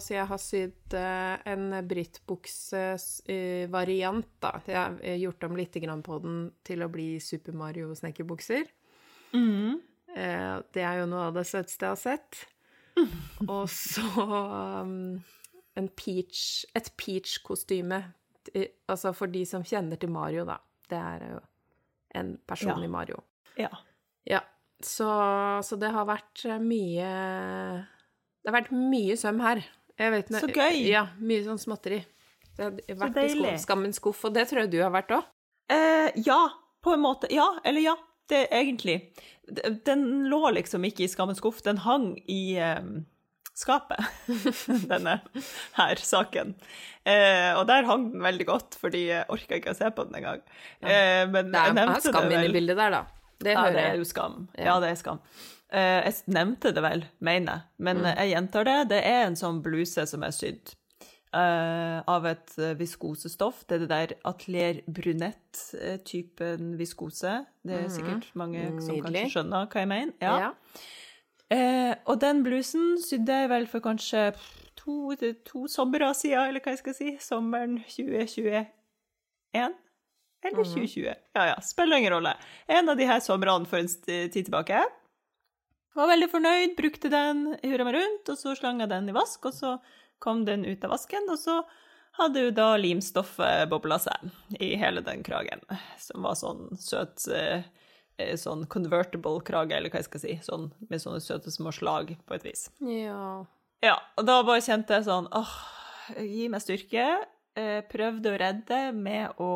[0.00, 4.52] så jeg har sydd eh, en Britt-bukse-variant, da.
[4.66, 6.36] Jeg har eh, gjort om litt grann på den
[6.66, 8.64] til å bli Super Mario-snekkerbukser.
[9.34, 9.80] Mm.
[10.14, 12.32] Eh, det er jo noe av det søteste jeg har sett.
[13.50, 14.06] Og så
[14.84, 15.22] um,
[15.78, 18.00] en peach, et peach-kostyme.
[18.90, 20.56] Altså for de som kjenner til Mario, da.
[20.90, 21.38] Det er jo
[22.18, 22.84] en person Ja.
[22.84, 23.18] i Mario.
[23.58, 23.70] ja.
[24.28, 24.40] Ja.
[24.86, 25.08] Så,
[25.66, 27.10] så det har vært eh, mye
[28.40, 29.62] Det har vært mye søm her.
[30.00, 30.78] Vet, Så gøy!
[30.88, 31.98] Ja, mye sånn småtteri.
[32.56, 35.26] Det har vært i skammens skuff, og det tror jeg du har vært òg.
[35.70, 36.40] Eh, ja,
[36.82, 37.28] på en måte.
[37.32, 37.96] Ja, eller ja.
[38.30, 38.94] Det egentlig.
[39.84, 42.78] Den lå liksom ikke i skammens skuff, den hang i eh,
[43.58, 43.98] skapet,
[44.92, 45.16] denne
[45.74, 46.54] her saken.
[47.02, 50.20] Eh, og der hang den veldig godt, fordi jeg orka ikke å se på den
[50.20, 50.44] engang.
[50.78, 52.54] Eh, men Det er, jeg nevnte det inne i vel.
[52.60, 53.02] bildet der, da.
[53.40, 54.48] Det Ja, det er jo skam.
[54.58, 54.78] Ja.
[54.80, 55.20] Det er skam.
[55.72, 58.10] Eh, jeg nevnte det vel, mener jeg, men Mm.
[58.16, 58.88] jeg gjentar det.
[58.90, 60.74] Det er en sånn bluse som er sydd
[61.32, 63.64] uh, av et eh, viskosestoff.
[63.68, 67.46] Det er det der Atelier Brunett-typen viskose.
[67.64, 69.02] Det er sikkert mange som Mm.
[69.02, 69.22] Nydelig.
[69.22, 70.12] kanskje skjønner hva jeg mener.
[70.20, 70.38] Ja.
[70.40, 70.50] Ja.
[71.52, 74.34] Uh, og den blusen sydde jeg vel for kanskje
[74.76, 77.16] to, to somre siden, eller hva jeg skal si.
[77.20, 78.66] Sommeren 2021.
[80.42, 81.14] Eller 2020.
[81.36, 82.34] Ja, ja, spiller ingen rolle.
[82.66, 84.80] En av de her somrene for en tid tilbake.
[85.98, 89.44] Var veldig fornøyd, brukte den, hurra meg rundt, og så slang jeg den i vask,
[89.50, 89.74] og så
[90.22, 91.58] kom den ut av vasken, og så
[92.20, 94.30] hadde jo da limstoffet bobla seg
[94.62, 95.62] i hele den kragen,
[95.98, 97.66] som var sånn søt eh,
[98.20, 102.14] eh, sånn convertible krage, eller hva jeg skal si, sånn med sånne søte små slag,
[102.26, 102.68] på et vis.
[102.86, 103.44] ja.
[103.80, 105.52] Ja, og da bare kjente jeg sånn åh,
[106.20, 107.04] gi meg styrke.
[107.56, 109.52] Eh, prøvde å redde med å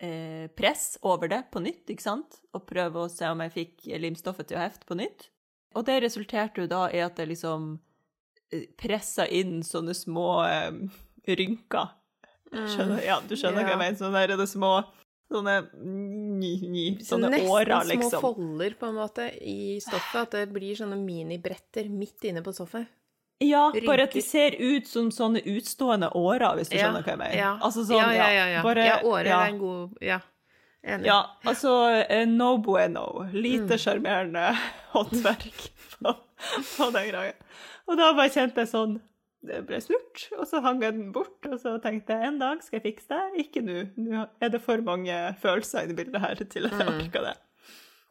[0.00, 2.40] eh, press over det på nytt, ikke sant?
[2.56, 5.28] Og prøve å se om jeg fikk limstoffet til å hefte på nytt.
[5.78, 7.72] Og det resulterte jo da i at jeg liksom
[8.50, 10.80] eh, pressa inn sånne små eh,
[11.30, 11.96] rynker.
[12.50, 14.00] Skjønner, ja, du skjønner hva jeg mener?
[14.00, 14.80] Sånne der, er det små
[15.30, 18.22] Sånne, ny, ny, sånne Nesten årer, små liksom.
[18.24, 22.88] folder på en måte i stoffet, at det blir sånne minibretter midt inne på stoffet.
[23.40, 27.18] Ja, bare at de ser ut som sånne utstående årer, hvis du skjønner hva jeg
[27.22, 27.36] mener.
[27.38, 28.46] Ja, Altså sånn, ja, ja, ja.
[28.56, 28.62] ja.
[28.66, 29.38] Bare, ja årer ja.
[29.46, 30.18] er en god Ja,
[30.84, 31.06] enig.
[31.08, 31.72] Ja, altså
[32.04, 33.06] eh, no bueno.
[33.32, 34.58] Lite Mm.
[34.92, 35.70] håndverk
[36.02, 36.12] på,
[36.76, 37.32] på den greia.
[37.88, 38.98] Og da bare kjente jeg sånn
[39.42, 42.60] Det ble snurt, og så hang jeg den bort, og så tenkte jeg en dag
[42.62, 43.46] skal jeg fikse det.
[43.46, 43.86] Ikke nå.
[43.96, 46.98] Nå er det for mange følelser i det bildet her til at jeg Mm.
[47.06, 47.36] orker det.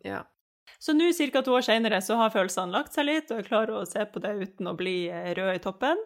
[0.10, 0.24] Ja.
[0.80, 1.42] Så nå, ca.
[1.44, 4.22] to år senere, så har følelsene lagt seg litt, og jeg klarer å se på
[4.24, 6.02] det uten å bli eh, rød i toppen.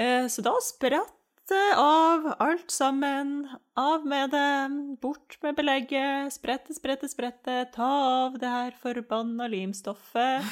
[0.00, 1.14] Eh, Så da spratt
[1.50, 3.48] det av alt sammen.
[3.78, 7.90] Av med det, bort med belegget, sprette, sprette, sprette, ta
[8.26, 10.46] av det her forbanna limstoffet,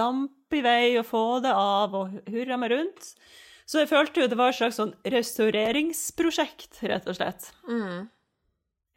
[0.00, 3.12] damp i vei og få det av, og hurra meg rundt.
[3.70, 7.52] Så jeg følte jo det var et slags sånn restaureringsprosjekt, rett og slett.
[7.68, 8.08] Mm.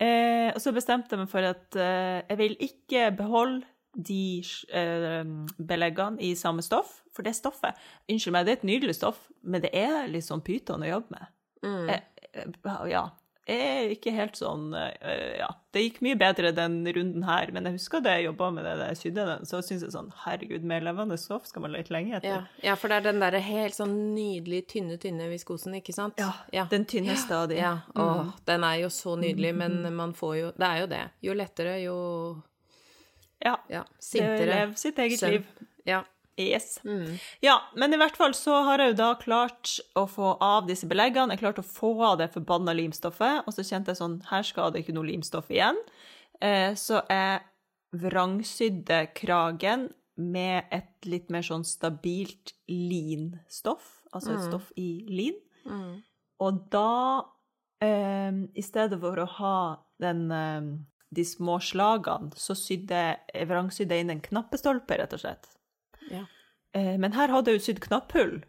[0.01, 4.41] Eh, og så bestemte jeg meg for at eh, jeg vil ikke beholde de
[4.73, 5.23] eh,
[5.57, 7.77] beleggene i samme stoff, for det stoffet
[8.09, 11.13] Unnskyld meg, det er et nydelig stoff, men det er litt sånn pyton å jobbe
[11.13, 11.27] med.
[11.63, 11.89] Mm.
[11.89, 12.01] Eh,
[12.33, 13.09] eh, ja.
[13.43, 15.49] Jeg er ikke helt sånn eh, Ja.
[15.73, 18.73] Det gikk mye bedre den runden her, men jeg husker da jeg jobba med det
[18.77, 21.95] da jeg sydde den, så syns jeg sånn Herregud, mer levende stoff skal man lete
[21.95, 22.29] lenge etter.
[22.29, 22.69] Ja.
[22.69, 26.21] ja, for det er den derre helt sånn nydelig tynne, tynne viskosen, ikke sant?
[26.53, 27.57] Ja, den tynneste av de.
[27.59, 27.75] Ja.
[27.97, 31.03] Åh, den er jo så nydelig, men man får jo Det er jo det.
[31.25, 31.97] Jo lettere, jo
[33.43, 33.57] Ja.
[33.69, 34.49] ja, sintere.
[34.49, 35.31] lever sitt eget Søvn.
[35.37, 35.69] liv.
[35.89, 36.03] Ja.
[36.39, 36.79] Yes.
[36.83, 37.19] Mm.
[37.45, 40.87] Ja, men i hvert fall så har jeg jo da klart å få av disse
[40.89, 41.35] beleggene.
[41.35, 44.73] Jeg klarte å få av det forbanna limstoffet, og så kjente jeg sånn Her skal
[44.73, 45.77] det ikke noe limstoff igjen.
[46.41, 47.43] Eh, så jeg
[47.93, 55.37] vrangsydde kragen med et litt mer sånn stabilt linstoff, altså et stoff i lin.
[55.69, 56.01] Mm.
[56.43, 57.23] Og da,
[57.81, 59.57] eh, i stedet for å ha
[60.01, 60.61] den, eh,
[61.13, 63.03] de små slagene, så sydde
[63.49, 65.51] vrangsydde inn en knappestolpe, rett og slett.
[66.11, 66.25] Ja.
[66.73, 68.41] Eh, Men her hadde jeg jo sydd knapphull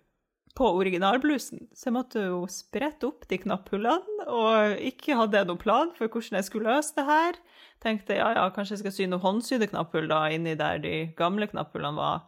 [0.55, 5.59] på originalblusen, så jeg måtte jo sprette opp de knapphullene, og ikke hadde jeg noen
[5.59, 7.41] plan for hvordan jeg skulle løse det her.
[7.83, 11.49] Tenkte ja, ja, kanskje jeg skal sy noen håndsydde knapphull da, inni der de gamle
[11.51, 12.23] knapphullene var.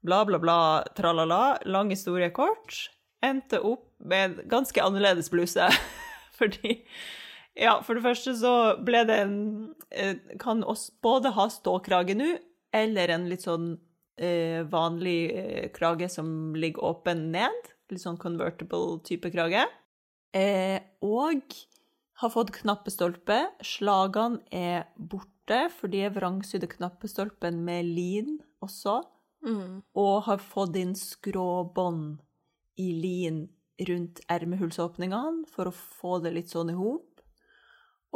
[0.00, 0.58] Bla, bla, bla,
[0.96, 1.58] tralala.
[1.66, 2.88] Lang historie kort.
[3.20, 5.68] Endte opp med en ganske annerledes bluse.
[6.38, 6.78] Fordi
[7.58, 8.52] Ja, for det første så
[8.86, 9.38] ble det en
[9.90, 12.36] eh, Kan oss både ha ståkrage nå,
[12.74, 13.72] eller en litt sånn
[14.20, 17.72] eh, vanlig eh, krage som ligger åpen ned.
[17.90, 19.64] Litt sånn convertible type krage.
[20.36, 21.56] Eh, og
[22.20, 23.40] har fått knappestolpe.
[23.64, 29.00] Slagene er borte, for de er vrangsydde knappestolpen med lin også.
[29.46, 29.80] Mm.
[29.98, 32.18] Og har fått inn skråbånd
[32.78, 33.46] i lin
[33.88, 37.07] rundt ermehullsåpningene for å få det litt sånn i hop.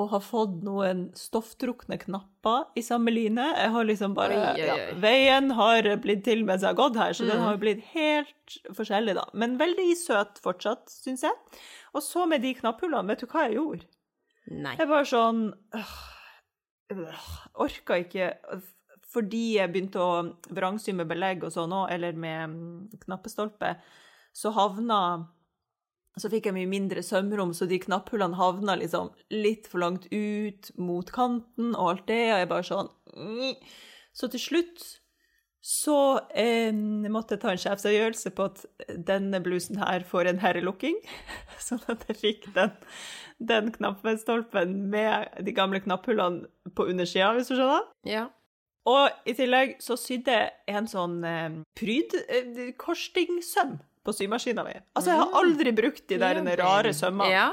[0.01, 3.45] Og har fått noen stofftrukne knapper i samme line.
[3.59, 4.77] Jeg har liksom bare Oi, oi, Ja.
[5.03, 7.45] Veien har blitt til mens jeg har gått her, så den Mm.
[7.45, 9.27] har blitt helt forskjellig, da.
[9.35, 11.33] Men veldig søt fortsatt, syns jeg.
[11.95, 13.85] Og så med de knapphullene, vet du hva jeg gjorde?
[14.51, 14.77] Nei.
[14.77, 15.93] Jeg var sånn øh,
[16.91, 17.29] øh,
[17.63, 18.33] Orka ikke
[19.13, 23.77] Fordi jeg begynte å vrangsy med belegg og sånn òg, eller med mm, knappestolpe,
[24.33, 25.29] så havna
[26.21, 30.73] Så fikk jeg mye mindre sømrom, så de knapphullene havna liksom litt for langt ut
[30.77, 32.91] mot kanten og alt det, og jeg bare sånn.
[34.13, 34.85] Så til slutt
[35.63, 35.97] så
[36.35, 38.65] eh, måtte jeg ta en sjefsavgjørelse på at
[39.09, 40.99] denne blusen her får en herrelukking,
[41.69, 42.75] sånn at jeg fikk den
[43.47, 46.47] den knappestolpen med de gamle knapphullene
[46.77, 47.83] på undersida, hvis du skjønner.
[48.09, 48.27] Ja.
[48.89, 53.73] Og i tillegg så sydde jeg en sånn eh, prydkorstingsøm.
[53.79, 54.75] eh, på symaskina mi.
[54.97, 57.31] Altså, jeg har aldri brukt de der Ja, rare sømmene.
[57.33, 57.51] Ja.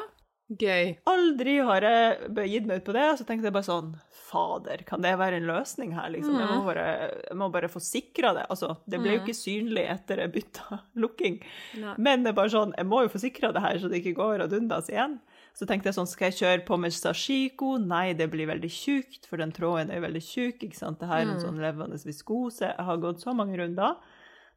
[0.49, 0.95] Gøy.
[1.05, 3.91] Aldri har jeg gitt meg ut på det, og så tenkte jeg bare sånn
[4.29, 6.35] Fader, kan det være en løsning her, liksom?
[6.37, 6.85] Jeg må bare,
[7.25, 8.43] jeg må bare få sikra det.
[8.53, 11.39] Altså, det ble jo ikke synlig etter jeg bytta lukking.
[11.81, 11.93] Nei.
[11.97, 14.17] Men det er bare sånn, jeg må jo få sikra det her, så det ikke
[14.19, 15.17] går ad undas igjen.
[15.57, 17.75] Så tenkte jeg sånn, skal jeg kjøre på med sashiko?
[17.81, 21.01] Nei, det blir veldig tjukt, for den tråden er jo veldig tjukk, ikke sant?
[21.01, 22.69] Det her er en sånn levende viskose.
[22.69, 23.97] Jeg har gått så mange runder.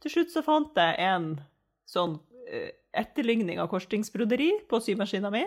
[0.04, 1.32] Til slutt så fant jeg en
[1.92, 5.44] sånn eh, etterligning av korsstingsbroderi på symaskina mi,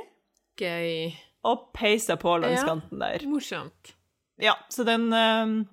[0.61, 1.13] Gøy.
[1.45, 2.67] og peisa på langs Ja.
[2.71, 3.25] kanten der.
[3.29, 3.95] Morsomt.
[4.41, 5.65] Ja, så den eh,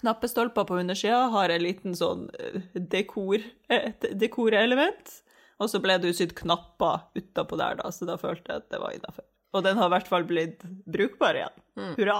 [0.00, 5.20] knappestolpa på undersida har en liten sånn eh, dekor, et dekorelement.
[5.62, 8.80] Og så ble det sydd knapper utapå der, da, så da følte jeg at det
[8.82, 9.24] var innafor.
[9.54, 11.60] Og den har i hvert fall blitt brukbar igjen.
[11.78, 11.92] Mm.
[11.94, 12.16] Hurra.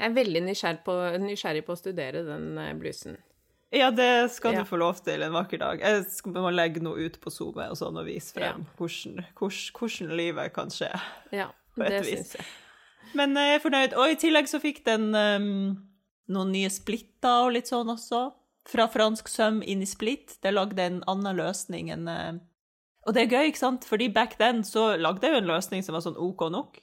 [0.00, 3.18] Jeg er veldig nysgjerrig på, nysgjerrig på å studere den blusen.
[3.70, 4.62] Ja, det skal Ja.
[4.62, 5.80] du få lov til en vakker dag.
[5.80, 8.74] Jeg skal må legge noe ut på SoMe og sånn og vise frem Ja.
[8.78, 10.88] hvordan, hvordan, hvordan livet kan skje.
[11.32, 12.46] Ja, det syns jeg.
[13.14, 13.94] Men eh, jeg er fornøyd.
[13.96, 15.88] Og i tillegg så fikk den um,
[16.28, 18.32] noen nye splitter og litt sånn også.
[18.68, 20.38] Fra fransk søm inn i splitt.
[20.42, 22.32] Det lagde en annen løsning enn uh,
[23.06, 23.84] Og det er gøy, ikke sant?
[23.88, 26.80] Fordi back then så lagde jeg jo en løsning som var sånn OK nok.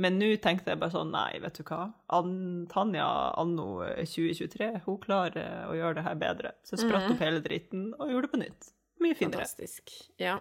[0.00, 1.90] Men nå tenkte jeg bare sånn Nei, vet du hva.
[2.16, 2.30] An
[2.72, 3.06] Tanja
[3.40, 6.52] anno 2023, hun klarer å gjøre det her bedre.
[6.64, 8.70] Så jeg spratt opp hele dritten og gjorde det på nytt.
[9.04, 9.42] Mye finere.
[9.44, 9.92] Fantastisk.
[10.20, 10.38] Ja.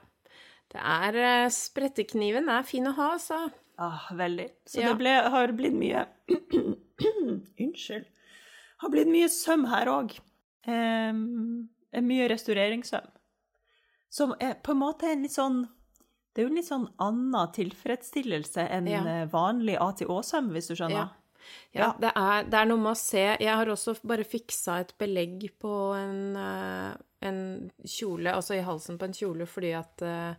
[0.70, 3.42] Det er eh, Sprettekniven er fin å ha, altså.
[3.80, 4.48] Ah, veldig.
[4.68, 4.90] Så Ja.
[4.94, 6.06] det ble, har blitt mye
[7.64, 8.06] Unnskyld.
[8.80, 10.14] Har blitt mye søm her òg.
[10.68, 13.08] mye restaureringssøm.
[14.10, 15.64] Som er på en måte en litt sånn
[16.34, 19.02] Det er jo en litt sånn annen tilfredsstillelse enn Ja.
[19.04, 20.92] eh, vanlig A-til-Å-søm, hvis du skjønner.
[20.92, 21.10] Ja.
[21.74, 21.94] Ja, Ja.
[22.00, 25.48] Det, er, det er noe med å se Jeg har også bare fiksa et belegg
[25.58, 30.36] på en, eh, en kjole, altså i halsen på en kjole, fordi at eh,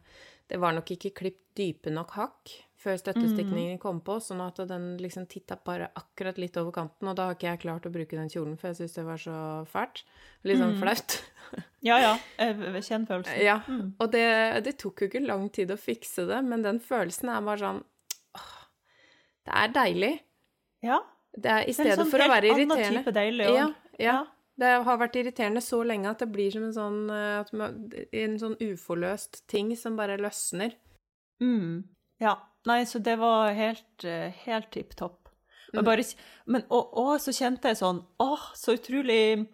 [0.48, 4.96] det var nok ikke klipt dype nok hakk før støttestikningen kom på, sånn at den
[4.98, 8.16] liksom titta bare akkurat litt over kanten, og da har ikke jeg klart å bruke
[8.16, 10.04] den kjolen, for jeg syns det var så fælt.
[10.44, 11.18] Litt sånn flaut.
[11.86, 12.10] Ja, ja.
[12.38, 13.38] Jeg kjenner følelsen.
[13.40, 13.58] Ja,
[13.98, 14.24] og det,
[14.66, 17.80] det tok jo ikke lang tid å fikse det, men den følelsen er bare sånn
[18.36, 18.50] åh,
[19.48, 20.12] Det er deilig.
[20.84, 20.98] Ja.
[21.32, 23.00] Det er, I Det stedet sånn for å være annen irriterende.
[23.04, 23.70] type deilig Ja, ja.
[24.04, 24.18] ja.
[24.60, 27.70] Det har vært irriterende så lenge at det blir som en sånn, eh,
[28.20, 30.74] en sånn uforløst ting som bare løsner.
[31.40, 31.86] Mm.
[32.20, 32.34] Ja.
[32.68, 35.30] Nei, så det var helt, eh, helt tipp topp.
[35.72, 35.78] Mm.
[35.80, 36.04] Og bare,
[36.50, 39.46] men og, og så kjente jeg sånn Åh, så utrolig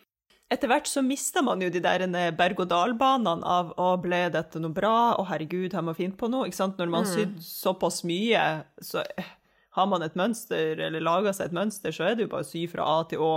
[0.52, 4.74] Etter hvert så mista man jo de der eh, berg-og-dal-banene av Å, ble dette noe
[4.74, 5.16] bra?
[5.18, 6.46] Å, herregud, har man finne på noe?
[6.46, 6.78] Ikke sant?
[6.78, 8.44] Når man har sydd såpass mye,
[8.78, 9.32] så eh,
[9.74, 12.48] har man et mønster, eller laga seg et mønster, så er det jo bare å
[12.48, 13.32] sy fra A til Å.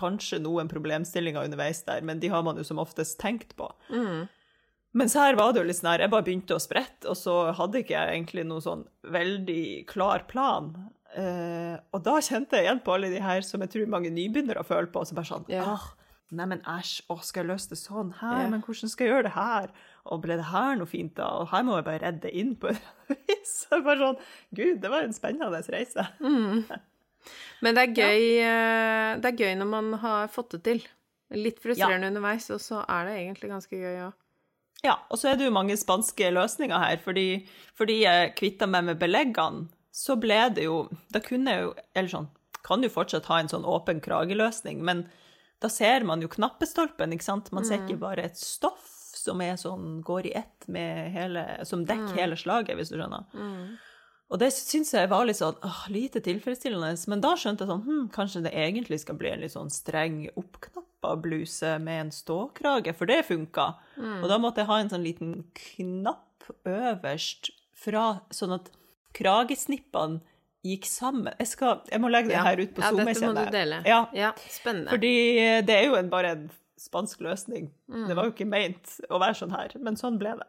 [0.00, 3.70] Kanskje noen problemstillinger underveis der, men de har man jo som oftest tenkt på.
[4.98, 7.36] Mens her var det jo litt sånn her, jeg bare begynte å sprette, og så
[7.54, 8.82] hadde ikke jeg egentlig noe sånn
[9.14, 10.72] veldig klar plan.
[11.14, 14.66] Eh, og da kjente jeg igjen på alle de her som jeg tror mange nybegynnere
[14.66, 15.76] føler på, så bare sånn, yeah.
[15.78, 15.86] ah,
[16.30, 18.48] nei, men æsj, å, skal jeg løse det sånn her, Ja.
[18.52, 19.70] men hvordan skal jeg gjøre det her?
[20.10, 21.26] Og ble det her noe fint da?
[21.40, 22.80] Og her må jeg bare redde inn på et
[23.28, 23.56] vis.
[23.66, 24.20] Så bare sånn,
[24.54, 26.06] gud, det var en spennende reise.
[27.60, 29.16] Men det er gøy, ja.
[29.20, 30.80] det er gøy når man har fått det til.
[31.36, 34.16] Litt frustrerende underveis, og så er det egentlig ganske gøy òg.
[34.82, 37.26] Ja, og så er det jo mange spanske løsninger her, fordi,
[37.76, 42.08] fordi jeg kvitta meg med beleggene, så ble det jo Da kunne jeg jo Eller
[42.12, 42.28] sånn,
[42.62, 45.00] kan jo fortsatt ha en sånn åpen krageløsning, men
[45.60, 47.52] da ser man jo knappestolpen, ikke sant?
[47.52, 48.88] Man ser ikke bare et stoff
[49.20, 53.26] som er sånn, går i ett med hele Som dekker hele slaget, hvis du skjønner.
[54.30, 57.82] Og det syns jeg var litt sånn åh, lite tilfredsstillende, men da skjønte jeg sånn
[57.82, 62.94] hm, kanskje det egentlig skal bli en litt sånn streng oppknappa bluse med en ståkrage,
[62.94, 63.66] for det funka.
[64.22, 65.32] Og da måtte jeg ha en sånn liten
[65.74, 68.70] knapp øverst fra, sånn at
[69.18, 70.20] kragesnippene
[70.66, 71.32] gikk sammen.
[71.38, 73.04] Jeg, skal, jeg må legge det her ut på ja, Zoom.
[73.04, 73.82] dette må du dele.
[73.88, 74.90] Ja, ja spennende.
[74.92, 75.12] fordi
[75.66, 76.48] det er jo en, bare en
[76.80, 77.70] spansk løsning.
[77.92, 78.08] Mm.
[78.08, 80.48] Det var jo ikke meint å være sånn her, men sånn ble det.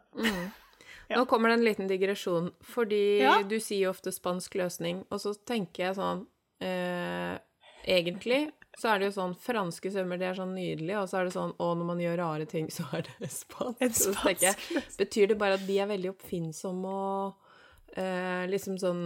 [1.10, 1.16] ja.
[1.18, 3.38] Nå kommer det en liten digresjon, fordi Ja.
[3.42, 6.26] du sier jo ofte spansk løsning, og så tenker jeg sånn
[6.64, 7.38] eh,
[7.82, 8.46] Egentlig
[8.78, 11.34] så er det jo sånn franske svømmer, det er sånn nydelig, og så er det
[11.34, 13.82] sånn å, når man gjør rare ting, så er det spansk.
[13.84, 19.02] En spansk jeg, Betyr det bare at de er veldig oppfinnsomme og eh, liksom sånn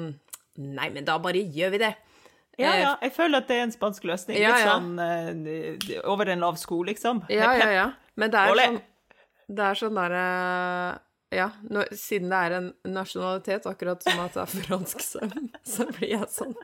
[0.56, 1.94] Nei, men da bare gjør vi det.
[2.56, 4.38] Ja, Eh, ja, jeg føler at det er en spansk løsning.
[4.40, 7.20] Ja, Litt sånn uh, over en lav sko, liksom.
[7.28, 7.88] Ja, ja, ja.
[8.16, 8.68] Men det er Ole.
[8.70, 8.78] sånn
[9.58, 10.22] Det er sånn derre
[11.36, 15.28] Ja, når, siden det er en nasjonalitet, akkurat som at det er fransk så,
[15.68, 16.56] så blir jeg sånn.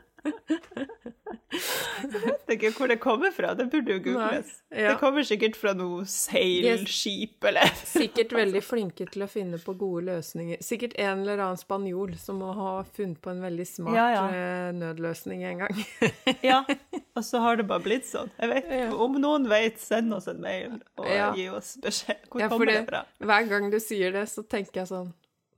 [1.53, 4.49] Jeg vet ikke hvor det kommer fra, det burde jo googles.
[4.73, 4.89] Ja.
[4.93, 10.05] Det kommer sikkert fra noe seilskip eller Sikkert veldig flinke til å finne på gode
[10.09, 10.61] løsninger.
[10.65, 14.23] Sikkert en eller annen spanjol som må ha funnet på en veldig smart Ja, ja.
[14.33, 15.83] eh, nødløsning en gang.
[16.43, 16.63] Ja,
[17.15, 18.31] og så har det bare blitt sånn.
[18.41, 18.71] Jeg vet.
[19.05, 22.25] Om noen vet, send oss en mail og gi oss beskjed.
[22.33, 23.03] Hvor kommer det- det fra?
[23.23, 25.13] Hver gang du sier det, så tenker jeg sånn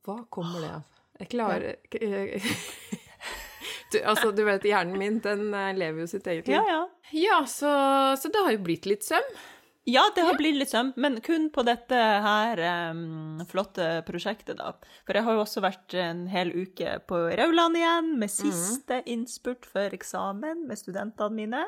[0.06, 0.84] Hva kommer det av?
[1.24, 1.76] Jeg klarer
[4.04, 6.58] Altså, du vet, hjernen min, den eh, lever jo sitt eget liv.
[6.58, 7.12] Ja, ja.
[7.16, 7.72] Ja, så,
[8.20, 9.36] så det har jo blitt litt søm.
[9.86, 12.58] Ja, det har blitt litt søm, men kun på dette her
[12.90, 14.72] um, flotte prosjektet, da.
[15.06, 19.68] For jeg har jo også vært en hel uke på Rauland igjen, med siste innspurt
[19.70, 21.62] før eksamen med studentene mine.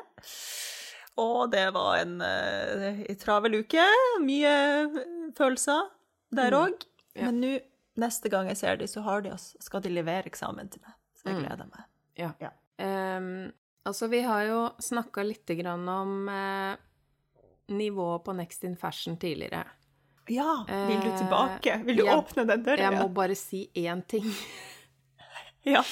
[1.18, 3.86] Og det var en uh, travel uke.
[4.26, 4.98] Mye eh,
[5.38, 5.86] følelser
[6.34, 6.82] der òg.
[7.14, 7.28] Ja.
[7.28, 7.52] Men nå,
[8.02, 10.98] neste gang jeg ser dem, så har de, skal de levere eksamen til meg.
[11.18, 11.86] Så jeg gleder meg.
[12.18, 12.32] Ja.
[12.42, 12.50] Ja.
[13.18, 13.52] Um,
[13.86, 16.76] altså, vi har jo snakka lite grann om uh,
[17.74, 19.64] nivået på Next in Fashion tidligere.
[20.28, 21.78] Ja, vil du Eh, tilbake?
[21.86, 22.76] Vil du jeg- åpne den døra?
[22.84, 24.26] Jeg må bare si én ting.
[25.68, 25.82] Ja.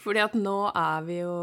[0.00, 1.34] Fordi at nå er vi jo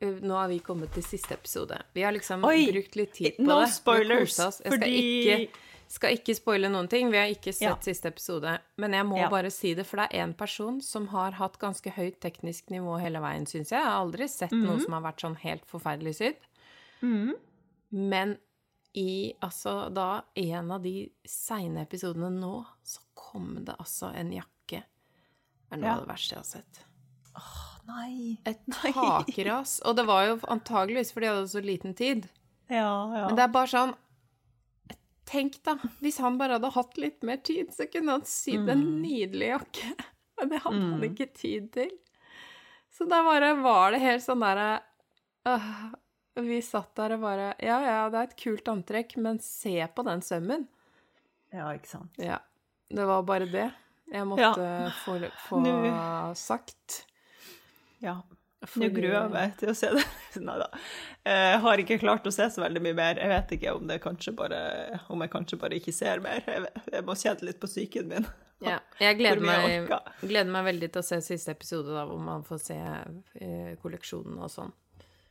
[0.00, 1.78] eh, Nå er vi kommet til siste episode.
[1.96, 3.54] Vi har liksom Oi, brukt litt tid på no det.
[3.54, 4.60] Vi har spoilers, oss.
[4.60, 7.10] Jeg skal fordi- ikke, skal ikke spoile noen ting.
[7.12, 7.74] Vi har ikke sett Ja.
[7.84, 8.54] siste episode.
[8.80, 9.28] Men jeg må Ja.
[9.28, 12.98] bare si det, for det er én person som har hatt ganske høyt teknisk nivå
[13.00, 13.78] hele veien, syns jeg.
[13.82, 14.82] Jeg har aldri sett noe Mhm.
[14.84, 16.36] som har vært sånn helt forferdelig sydd.
[17.90, 18.38] Men
[18.94, 24.82] i altså da en av de seine episodene nå, så kom det altså en jakke.
[25.68, 25.94] Det er noe Ja.
[25.96, 26.84] av det verste jeg har sett.
[27.86, 28.38] Nei.
[28.46, 29.80] Et takras.
[29.84, 32.28] Og det var jo antageligvis fordi jeg hadde så liten tid.
[32.70, 33.26] Ja, ja.
[33.26, 33.94] Men det er bare sånn
[35.28, 35.76] Tenk, da.
[36.02, 39.92] Hvis han bare hadde hatt litt mer tid, så kunne han sydd en nydelig jakke.
[40.40, 41.90] Men det hadde han ikke tid til.
[42.92, 44.82] Så da bare var det helt sånn derre
[45.48, 45.68] øh,
[46.44, 50.04] Vi satt der og bare Ja, ja, det er et kult antrekk, men se på
[50.04, 50.66] den sømmen.
[51.52, 52.18] ja, ikke sant.
[52.20, 52.38] Ja.
[52.92, 53.70] Det var bare det
[54.12, 54.90] jeg måtte Ja.
[55.04, 55.62] få, få
[56.36, 57.06] sagt.
[58.04, 58.18] Ja.
[58.78, 60.04] Nå gruer jeg meg til å se det.
[60.46, 60.68] Nei da.
[61.26, 63.18] Jeg har ikke klart å se så veldig mye mer.
[63.22, 63.98] Jeg vet ikke om, det
[64.38, 64.60] bare,
[65.12, 66.42] om jeg kanskje bare ikke ser mer.
[66.46, 68.28] Jeg, jeg må kjenne litt på psyken min.
[68.62, 69.90] Ja, jeg gleder meg,
[70.22, 74.38] gleder meg, veldig til å se siste episode, da, hvor man får se eh, kolleksjonen
[74.38, 74.70] og sånn.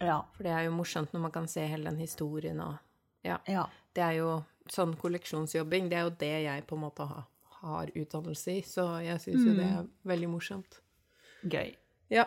[0.04, 0.18] Ja.
[0.36, 2.76] For det er jo morsomt når man kan se hele den historien og
[3.24, 3.38] ja.
[3.48, 3.68] ja.
[3.94, 4.32] Det er jo
[4.72, 5.88] sånn kolleksjonsjobbing.
[5.92, 7.24] Det er jo det jeg på en måte har,
[7.62, 9.78] har utdannelse i, så jeg syns jo det Mm.
[9.78, 10.80] er veldig morsomt.
[11.46, 11.76] Gøy.
[12.12, 12.26] Ja.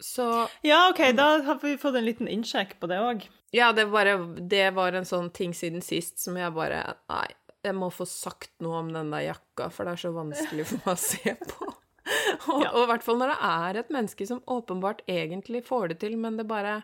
[0.00, 3.24] Så Ja, OK, da har vi fått en liten innsjekk på det òg.
[3.50, 4.16] Ja, det, bare,
[4.48, 7.26] det var en sånn ting siden sist som jeg bare Nei,
[7.64, 10.84] jeg må få sagt noe om den der jakka, for det er så vanskelig for
[10.84, 11.72] meg å se på.
[12.48, 12.70] Og, Ja.
[12.72, 16.14] og i hvert fall når det er et menneske som åpenbart egentlig får det til,
[16.16, 16.78] men det bare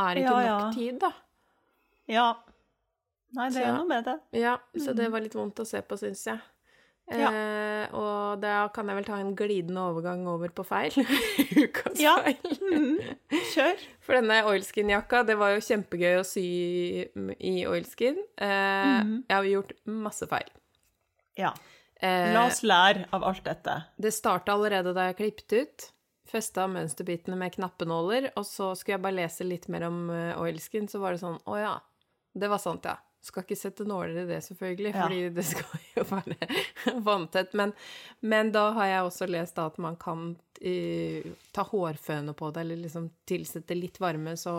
[0.00, 0.70] er ikke Ja, nok ja.
[0.78, 1.10] tid, da.
[2.08, 2.28] Ja.
[3.34, 4.14] Nei, det Så- er noe med det.
[4.40, 6.40] Ja, så det var litt vondt å se på, syns jeg.
[7.12, 7.28] Ja.
[7.28, 10.94] Eh, og da kan jeg vel ta en glidende overgang over på feil.
[11.66, 12.14] Ukas Ja.
[12.24, 12.56] feil.
[12.64, 12.96] Mm.
[13.52, 13.82] Kjør.
[14.00, 16.44] For denne oilskin-jakka, det var jo kjempegøy å sy
[17.44, 18.16] i oilskin.
[18.40, 19.14] Eh, mm.
[19.28, 20.48] Jeg har gjort masse feil.
[21.36, 21.52] Ja.
[22.00, 23.76] Eh, La oss lære av alt dette.
[24.00, 25.90] Det starta allerede da jeg klippet ut.
[26.34, 30.88] Festa mønsterbitene med knappenåler, og så skulle jeg bare lese litt mer om eh, oilskin,
[30.90, 31.74] så var det sånn Å ja,
[32.34, 32.96] det var sant, ja.
[33.24, 35.02] Skal ikke sette nåler i det, selvfølgelig, Ja.
[35.06, 37.54] fordi det skal jo være vanntett.
[37.56, 37.72] Men,
[38.20, 42.82] men da har jeg også lest at man kan uh, ta hårføne på det, eller
[42.84, 44.54] liksom tilsette litt varme, så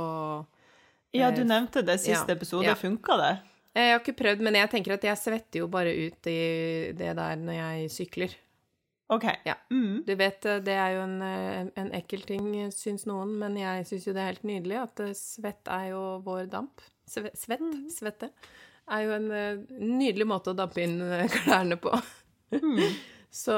[1.16, 2.66] Ja, Eh, du nevnte det siste ja, episode.
[2.68, 2.74] ja.
[2.76, 3.34] Funka det?
[3.76, 7.14] Jeg har ikke prøvd, men jeg tenker at jeg svetter jo bare ut i det
[7.16, 8.34] der når jeg sykler.
[9.14, 9.26] OK.
[9.46, 9.54] Ja.
[9.70, 10.02] Mm.
[10.08, 14.08] Du vet, det er jo en, eh, en ekkel ting, syns noen, men jeg syns
[14.08, 16.82] jo det er helt nydelig at eh, svett er jo vår damp.
[17.06, 17.62] Sve, svett,
[17.94, 18.30] svette,
[18.92, 21.92] er jo en eh, nydelig måte å dampe inn eh, klærne på.
[23.36, 23.58] Så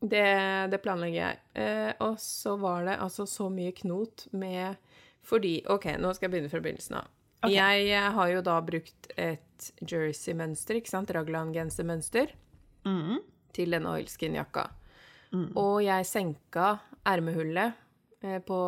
[0.00, 0.24] det,
[0.72, 1.40] det planlegger jeg.
[1.54, 4.76] Eh, og så var det altså så mye knot med
[5.24, 7.10] Fordi OK, nå skal jeg begynne fra begynnelsen av.
[7.44, 7.54] Okay.
[7.56, 12.34] Jeg eh, har jo da brukt et jersey-mønster, ikke sant, raglan-gensermønster,
[12.84, 13.22] Mm.
[13.56, 14.66] til denne oilskin-jakka.
[15.56, 16.66] Og jeg senka
[17.08, 17.83] ermehullet eh,
[18.46, 18.60] på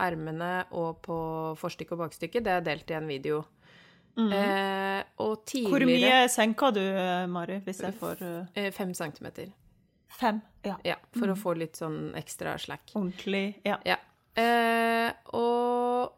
[0.00, 1.16] ermene og på
[1.60, 2.46] forstykket og bakstykket.
[2.46, 3.42] Det er delt i en video.
[4.12, 6.82] Eh, og tidligere Hvor mye senka du,
[7.32, 9.52] Mari, hvis jeg får uh, eh, Fem centimeter.
[10.12, 10.42] Fem?
[10.66, 10.76] Ja.
[10.84, 12.92] Ja, for å få litt sånn ekstra slack.
[12.92, 13.56] Ordentlig?
[13.64, 13.78] Ja.
[13.88, 13.96] Ja.
[14.36, 16.12] Eh, og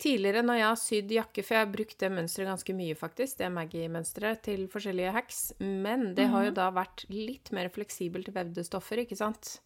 [0.00, 3.40] tidligere når jeg har sydd jakke, for jeg har brukt det mønsteret ganske mye, faktisk,
[3.40, 8.64] det Maggie-mønsteret, til forskjellige hacks, men det har jo da vært litt mer fleksibelt vevde
[8.66, 9.58] stoffer, ikke sant?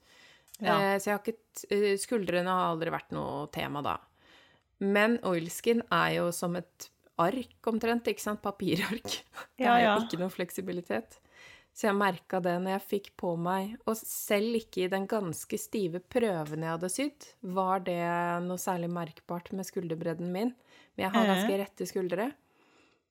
[0.63, 0.77] Ja.
[0.95, 3.97] Eh, så jeg har ikke eh, Skuldrene har aldri vært noe tema da.
[4.85, 6.89] Men oilskin er jo som et
[7.19, 8.43] ark omtrent, ikke sant?
[8.43, 9.07] Papirark.
[9.59, 11.19] Det er jo ikke noe fleksibilitet.
[11.75, 15.59] Så jeg merka det når jeg fikk på meg Og selv ikke i den ganske
[15.59, 17.99] stive prøven jeg hadde sydd, var det
[18.47, 20.53] noe særlig merkbart med skulderbredden min.
[20.95, 21.33] Men jeg har Mhm.
[21.35, 22.29] ganske rette skuldre.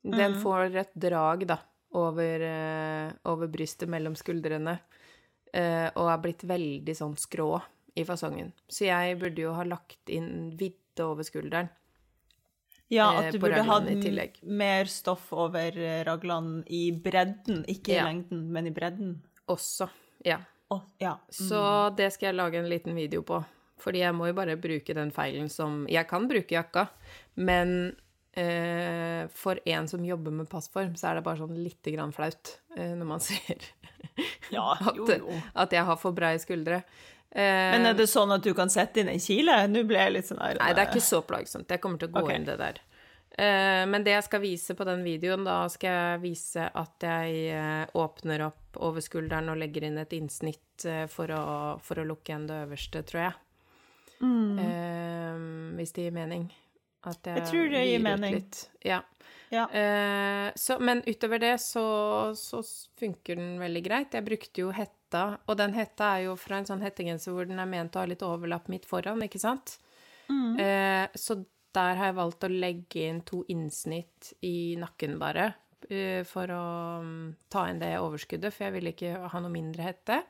[0.04, 1.58] Den får et drag, da,
[1.96, 4.80] over, eh, over brystet mellom skuldrene.
[5.54, 7.62] Eh, og er blitt veldig sånn skrå
[7.96, 8.52] i fasongen.
[8.68, 11.70] Så jeg burde jo ha lagt inn vidde over skulderen.
[12.94, 17.64] Ja, Eh, at du burde hatt mer stoff over raglene raglan i bredden.
[17.68, 18.06] Ikke i Ja.
[18.06, 19.22] lengden, men i bredden.
[19.48, 19.90] Også.
[20.26, 20.40] Ja.
[20.70, 21.18] Oh, ja.
[21.30, 23.44] Så det skal jeg lage en liten video på.
[23.80, 26.88] Fordi jeg må jo bare bruke den feilen som Jeg kan bruke jakka,
[27.36, 27.96] men
[28.34, 32.60] eh, for en som jobber med passform, så er det bare sånn lite grann flaut
[32.78, 33.58] eh, når man ser
[34.54, 35.42] Ja, at, jo, jo.
[35.64, 36.84] at jeg har for breie skuldre.
[37.34, 39.64] Eh, Men er det sånn at du kan sette inn en kile?
[39.72, 41.70] Nå ble jeg litt sånn Nei, det er ikke så plagsomt.
[41.70, 42.38] Jeg kommer til å gå okay.
[42.38, 42.82] inn det der.
[43.34, 47.48] Eh, men det jeg skal vise på den videoen, da skal jeg vise at jeg
[47.58, 51.46] eh, åpner opp over skulderen og legger inn et innsnitt eh, for, å,
[51.82, 53.40] for å lukke igjen det øverste, tror jeg.
[54.24, 55.42] Eh,
[55.80, 56.46] hvis det gir mening.
[57.04, 57.42] At jeg, Mm.
[57.42, 58.36] Jeg tror det gir mening.
[58.38, 58.70] Litt.
[58.86, 59.02] Ja.
[59.54, 59.68] Ja.
[59.70, 61.86] Eh, så, men utover det så,
[62.36, 62.64] så
[63.00, 64.16] funker den veldig greit.
[64.18, 67.62] Jeg brukte jo hetta, og den hetta er jo fra en sånn hettegenser hvor den
[67.62, 69.78] er ment å ha litt overlapp midt foran, ikke sant?
[70.26, 70.58] Mm.
[70.58, 71.38] Eh, så
[71.74, 75.52] der har jeg valgt å legge inn to innsnitt i nakken bare,
[75.90, 76.66] eh, for å
[77.06, 80.22] mm, ta inn det overskuddet, for jeg ville ikke ha noe mindre hette.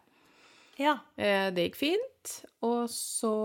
[0.80, 0.98] Ja.
[1.16, 2.13] Eh, det gikk fint.
[2.64, 3.36] Og så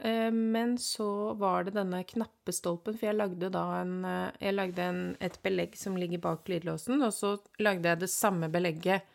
[0.00, 4.82] eh, Men så var det denne knappestolpen, for jeg lagde da en eh, Jeg lagde
[4.82, 9.06] en, et belegg som ligger bak glidelåsen, og så lagde jeg det samme belegget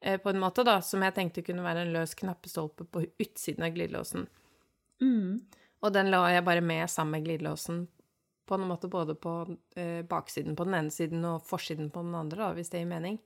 [0.00, 3.66] eh, på en måte, da, som jeg tenkte kunne være en løs knappestolpe på utsiden
[3.68, 4.28] av glidelåsen.
[5.02, 5.42] Mm.
[5.82, 7.86] Og den la jeg bare med sammen med glidelåsen
[8.46, 12.14] på en måte både på eh, baksiden på den ene siden og forsiden på den
[12.18, 13.18] andre, da, hvis det gir mening.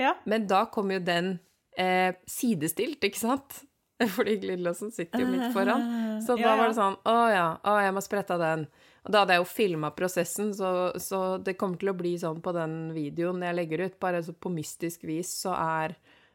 [0.00, 0.14] Ja.
[0.24, 1.34] Men da kom jo den
[1.76, 3.60] eh, sidestilt, ikke sant?
[4.16, 5.82] fordi glidelåsen sitter jo midt foran.
[6.24, 8.64] Så da var det sånn Å ja, å, jeg må sprette av den.
[9.00, 10.70] Og da hadde jeg jo filma prosessen, så,
[11.00, 14.00] så det kommer til å bli sånn på den videoen jeg legger ut.
[14.02, 15.94] Bare så på mystisk vis så er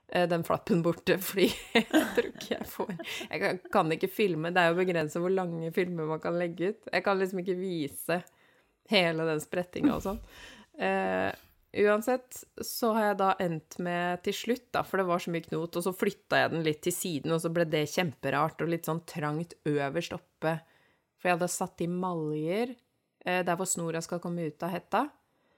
[0.10, 4.54] eh, den flappen borte, fordi jeg tror ikke jeg får Jeg kan, kan ikke filme,
[4.54, 6.90] det er jo begrenset hvor lange filmer man kan legge ut.
[6.90, 8.22] Jeg kan liksom ikke vise
[8.90, 10.22] hele den sprettinga og sånn.
[10.78, 11.32] Eh,
[11.84, 15.46] uansett så har jeg da endt med til slutt, da, for det var så mye
[15.46, 18.72] knot, og så flytta jeg den litt til siden, og så ble det kjemperart og
[18.72, 20.58] litt sånn trangt øverst oppe.
[21.20, 22.74] For jeg hadde satt i maljer
[23.26, 25.06] eh, der hvor snora skal komme ut av hetta.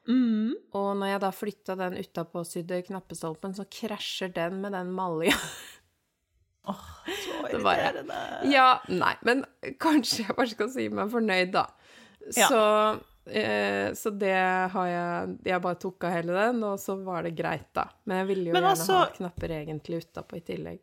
[0.08, 0.54] Mm.
[0.80, 5.36] Og når jeg da flytta den utapåsydde knappestolpen, så krasjer den med den malja.
[5.36, 8.22] Så oh, så irriterende.
[8.52, 9.44] Ja, nei, men
[9.84, 11.68] kanskje jeg bare skal si meg fornøyd, da.
[12.36, 12.48] Ja.
[12.48, 12.62] Så,
[13.30, 14.34] eh, så det
[14.72, 17.88] har jeg Jeg bare tok av hele den, og så var det greit, da.
[18.06, 20.80] Men jeg ville jo Men gjerne altså- ha knapper egentlig utapå i tillegg.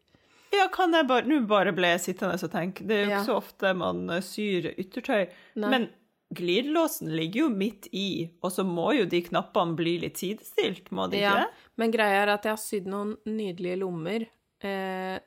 [0.55, 2.87] Ja, kan jeg bare Nå bare ble jeg sittende og tenke.
[2.87, 3.19] Det er jo Ja.
[3.21, 5.29] ikke så ofte man eh, syr yttertøy.
[5.57, 5.71] Nei.
[5.71, 5.89] Men
[6.35, 11.09] glidelåsen ligger jo midt i, og så må jo de knappene bli litt sidestilt, må
[11.11, 11.51] de ikke Ja, det?
[11.77, 14.27] men greia er at jeg har sydd noen nydelige lommer,
[14.63, 15.19] eh,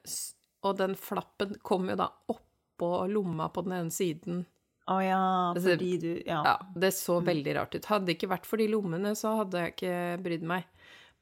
[0.63, 4.45] og den flappen kom jo da oppå lomma på den ene siden.
[4.88, 5.19] Å ja,
[5.53, 6.41] Altså, fordi du Ja.
[6.45, 7.85] Ja, det så veldig rart ut.
[7.85, 10.63] Hadde det ikke vært for de lommene, så hadde jeg ikke brydd meg.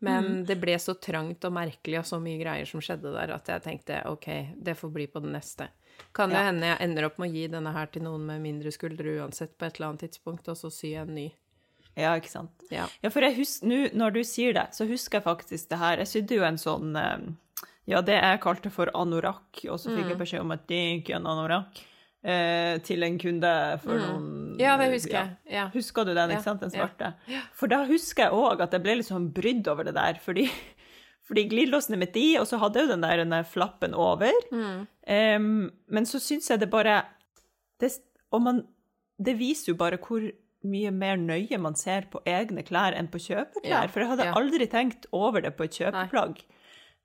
[0.01, 3.47] Men det ble så trangt og merkelig og så mye greier som skjedde der, at
[3.47, 4.27] jeg tenkte ok,
[4.61, 5.69] det får bli på den neste.
[6.13, 6.51] Kan jo Ja.
[6.51, 9.57] hende jeg ender opp med å gi denne her til noen med mindre skuldre uansett
[9.57, 11.31] på et eller annet tidspunkt, og så sy en ny.
[11.97, 12.51] ja, ikke sant.
[12.69, 12.85] Ja.
[13.01, 15.97] Ja, for jeg husker, nå når du sier det, så husker jeg faktisk det her.
[15.97, 17.31] Jeg sydde jo en sånn eh,
[17.87, 19.95] Ja, det jeg kalte for anorakk, og så Mm.
[19.97, 21.79] fikk jeg beskjed om at det er ikke en anorakk,
[22.25, 23.53] eh, til en kunde
[23.83, 24.61] for noen Mm.
[24.61, 25.31] Ja, det husker jeg.
[25.51, 25.65] Ja.
[25.73, 26.61] Husker du den, ikke sant?
[26.63, 26.85] Den ja.
[26.85, 27.09] svarte?
[27.59, 30.45] For da husker jeg òg at jeg ble litt sånn brydd over det der, fordi,
[31.27, 33.97] fordi glidelåsen er midt i, og så hadde jeg jo den der, den der flappen
[33.97, 34.31] over.
[34.55, 34.87] Mm.
[35.11, 35.51] Um,
[35.91, 37.01] men så syns jeg det bare
[37.83, 37.91] det,
[38.31, 38.63] Og man
[39.19, 40.23] Det viser jo bare hvor
[40.65, 43.69] mye mer nøye man ser på egne klær enn på kjøpeklær.
[43.69, 44.33] Ja, For jeg hadde ja.
[44.39, 46.41] aldri tenkt over det på et kjøpeplagg.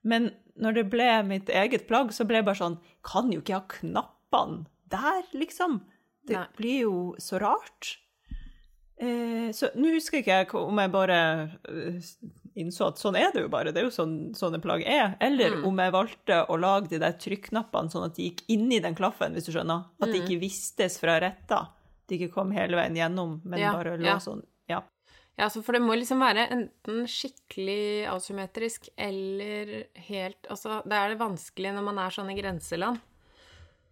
[0.02, 3.58] Men når det ble mitt eget plagg, så ble jeg bare sånn Kan jo ikke
[3.58, 5.80] ha knappene der, liksom.
[6.26, 6.46] Det Nei.
[6.56, 7.96] blir jo så rart.
[9.00, 11.16] Eh, så nå husker ikke jeg om jeg bare
[11.70, 12.08] eh,
[12.60, 15.54] innså at sånn er det jo bare, det er jo sånn sånne plagg er, eller
[15.56, 15.64] Mm.
[15.70, 18.94] om jeg valgte å lage de der trykknappene sånn at de gikk inn i den
[18.94, 19.86] klaffen, hvis du skjønner.
[20.02, 20.12] At Mm.
[20.12, 21.68] de ikke vistes fra retta.
[22.08, 24.16] De ikke kom hele veien gjennom, men Ja, bare lå ja.
[24.18, 24.42] sånn.
[24.68, 24.82] Ja.
[25.38, 31.18] Ja, for det må liksom være enten skikkelig asymmetrisk eller helt Altså, det er det
[31.18, 33.00] vanskelig når man er sånn i grenseland.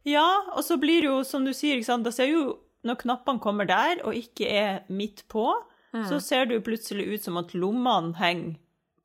[0.09, 3.67] Ja, og så blir det jo, som du sier, da ser jo når knappene kommer
[3.69, 5.51] der og ikke er midt på,
[5.89, 6.03] Mm.
[6.05, 8.59] så ser det jo plutselig ut som at lommene henger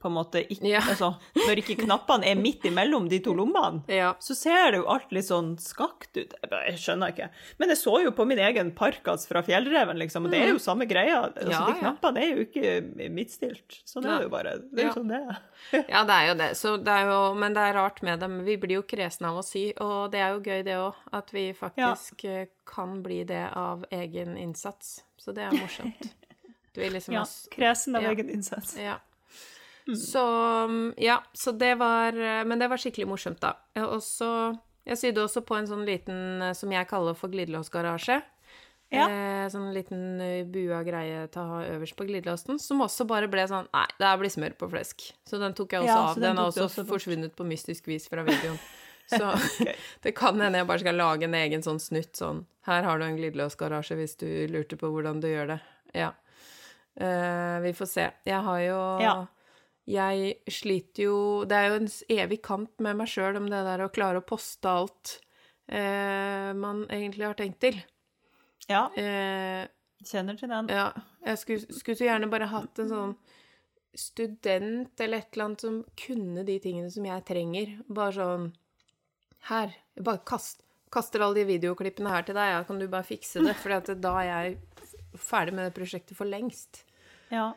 [0.04, 0.82] på en måte ikke Ja.
[0.84, 3.82] Altså, når ikke knappene er midt imellom de to lommene.
[3.88, 4.12] Ja.
[4.20, 6.34] så ser det jo alt litt sånn skakt ut.
[6.43, 7.30] Jeg, skjønner ikke.
[7.60, 10.60] Men jeg så jo på min egen parkas fra Fjellreven, liksom, og det er jo
[10.62, 11.24] samme greia.
[11.32, 11.51] Altså, Mm.
[11.54, 13.80] Ja, de knappene er jo ikke midtstilt.
[13.88, 14.54] Sånn er det jo bare.
[14.72, 15.41] Det er jo sånn det er.
[15.93, 16.49] Ja, det er jo det.
[16.60, 18.39] Så det er jo, men det er rart med dem.
[18.45, 20.99] Vi blir jo kresne av å sy, og det er jo gøy det òg.
[21.14, 25.04] At vi faktisk eh, kan bli det av egen innsats.
[25.18, 26.04] Så det er morsomt.
[26.74, 27.22] Du vil liksom Ja,
[27.54, 28.72] kresen av egen innsats.
[28.82, 28.95] Ja.
[29.92, 30.24] Så
[30.70, 33.58] mm, ja, så det var eh, Men det var skikkelig morsomt, da.
[33.76, 34.30] Jeg, også,
[34.88, 38.22] jeg sydde også på en sånn liten eh, som jeg kaller for glidelåsgarasje.
[38.94, 39.08] Ja.
[39.10, 43.28] Eh, sånn liten eh, bua greie til å ha øverst på glidelåsen, som også bare
[43.32, 45.08] ble sånn Nei, det her blir smør på flesk.
[45.28, 46.16] Så den tok jeg også Ja, av.
[46.16, 48.60] den Den har også, også forsvunnet på mystisk vis fra videoen.
[49.14, 49.76] Så okay.
[50.06, 53.04] det kan hende jeg bare skal lage en egen sånn snutt sånn Her har du
[53.04, 55.60] en glidelåsgarasje hvis du lurte på hvordan du gjør det.
[55.98, 56.14] Ja.
[56.96, 58.06] Eh, vi får se.
[58.30, 59.16] Jeg har jo Ja.
[59.90, 63.84] Jeg sliter jo Det er jo en evig kamp med meg sjøl om det der
[63.84, 65.18] å klare å poste alt
[65.68, 67.82] eh, man egentlig har tenkt til.
[68.70, 69.68] Ja, Eh,
[70.08, 70.68] kjenner til den.
[70.72, 70.90] ja,
[71.26, 73.16] jeg skulle, skulle så gjerne bare hatt en sånn
[73.96, 77.76] student eller et eller annet som kunne de tingene som jeg trenger.
[77.88, 78.52] Bare sånn
[79.50, 79.74] Her.
[80.00, 80.62] Bare kast,
[80.94, 83.56] kaster alle de videoklippene her til deg, ja, kan du bare fikse det?
[83.60, 84.58] For da er jeg
[85.20, 86.86] ferdig med det prosjektet for lengst.
[87.30, 87.50] Ja.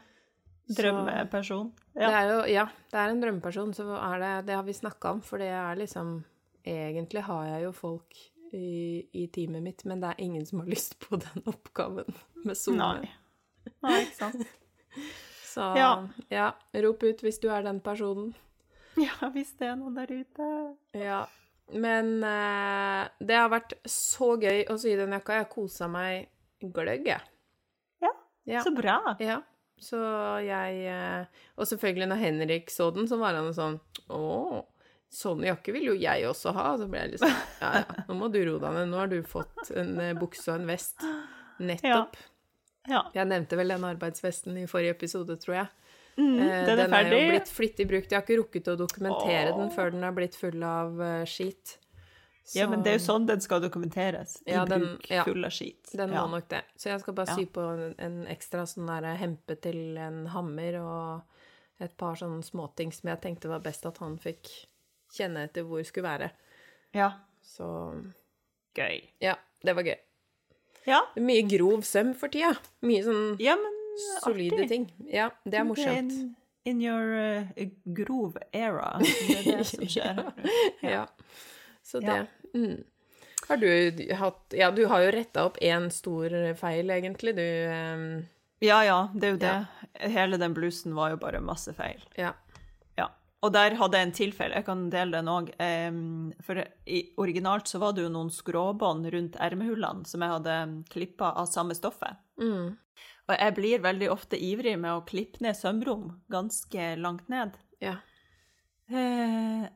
[0.68, 1.72] Drømmeperson.
[1.94, 2.10] Det Ja.
[2.10, 5.20] er jo, ja, det er en drømmeperson, så er det, det har vi snakka om,
[5.22, 6.24] for det er liksom
[6.66, 8.16] Egentlig har jeg jo folk
[8.52, 12.08] i, i teamet mitt, men det er ingen som har lyst på den oppgaven
[12.44, 12.78] med SoMe.
[12.78, 13.10] Nei.
[13.82, 14.46] Nei, ikke sant.
[15.52, 15.92] Så Ja.
[16.28, 16.48] ja,
[16.82, 18.34] rop ut hvis du er den personen.
[18.98, 20.48] Ja, hvis det er noen der ute.
[20.98, 21.20] Ja.
[21.72, 25.32] Men eh, det har vært så gøy å sy den jakka.
[25.38, 26.28] Jeg har kosa meg
[26.60, 27.20] gløgg, jeg.
[28.02, 28.10] Ja,
[28.44, 28.62] Ja.
[28.66, 29.14] Så bra.
[29.20, 29.38] ja.
[29.78, 29.98] Så
[30.46, 33.76] jeg eh, Og selvfølgelig, når Henrik så den, så var han sånn
[34.08, 34.62] Å,
[35.12, 36.70] Sånn jakke vil jo jeg også ha.
[36.80, 38.88] Så ble jeg liksom Ja, ja, nå må du roe deg ned.
[38.90, 41.04] Nå har du fått en eh, bukse og en vest.
[41.60, 42.16] Nettopp.
[42.88, 43.04] Ja.
[43.14, 45.68] Jeg nevnte vel den arbeidsvesten i forrige episode, tror jeg.
[46.16, 48.08] Mm, Eh, den er den er jo blitt flittig brukt.
[48.10, 51.24] Jeg har ikke rukket å dokumentere den før den er blitt full av eh,
[52.46, 52.60] skit.
[52.60, 54.36] Ja, men det er jo sånn den skal dokumenteres.
[54.46, 55.24] I Ja, den- bruk, ja.
[55.26, 55.90] full av skit.
[55.92, 56.26] Den må ja.
[56.26, 56.62] nok det.
[56.78, 57.34] Så jeg skal bare Ja.
[57.36, 61.22] sy på en, en ekstra sånn der hempe til en hammer og
[61.80, 64.48] et par sånne småting som jeg tenkte var best at han fikk
[65.12, 66.30] kjenne etter hvor skulle være.
[66.94, 67.12] ja.
[67.46, 67.66] Så
[68.74, 69.02] Gøy.
[69.22, 69.34] ja,
[69.64, 69.96] det var gøy.
[70.86, 71.00] Ja.
[71.14, 72.56] Det er mye grov søm for tida.
[72.82, 73.72] Mye sånn ja, men
[74.22, 74.68] solide artig.
[74.68, 74.92] ting.
[75.12, 76.12] Ja, det er morsomt.
[76.12, 78.98] in, in your uh, grov era.
[79.00, 80.32] Det er det som skjer.
[80.82, 81.06] Ja.
[81.86, 82.26] Så det.
[82.56, 82.84] Mm.
[83.46, 83.68] Har du
[84.18, 87.44] hatt Ja, du har jo retta opp én stor feil, egentlig, du.
[87.70, 88.08] Um...
[88.64, 89.54] Ja, ja, det er jo det.
[90.16, 92.00] Hele den blusen var jo bare masse feil.
[92.16, 92.32] ja.
[92.96, 93.10] Ja.
[93.44, 95.50] Og der hadde jeg en tilfelle, jeg kan dele den òg.
[96.46, 100.56] For i, originalt så var det jo noen skråbånd rundt ermehullene som jeg hadde
[100.90, 102.16] klippa av samme stoffet.
[102.40, 102.72] Mm.
[103.26, 107.58] Og jeg blir veldig ofte ivrig med å klippe ned sømrom ganske langt ned.
[107.82, 107.98] Ja.
[108.88, 109.66] Eh,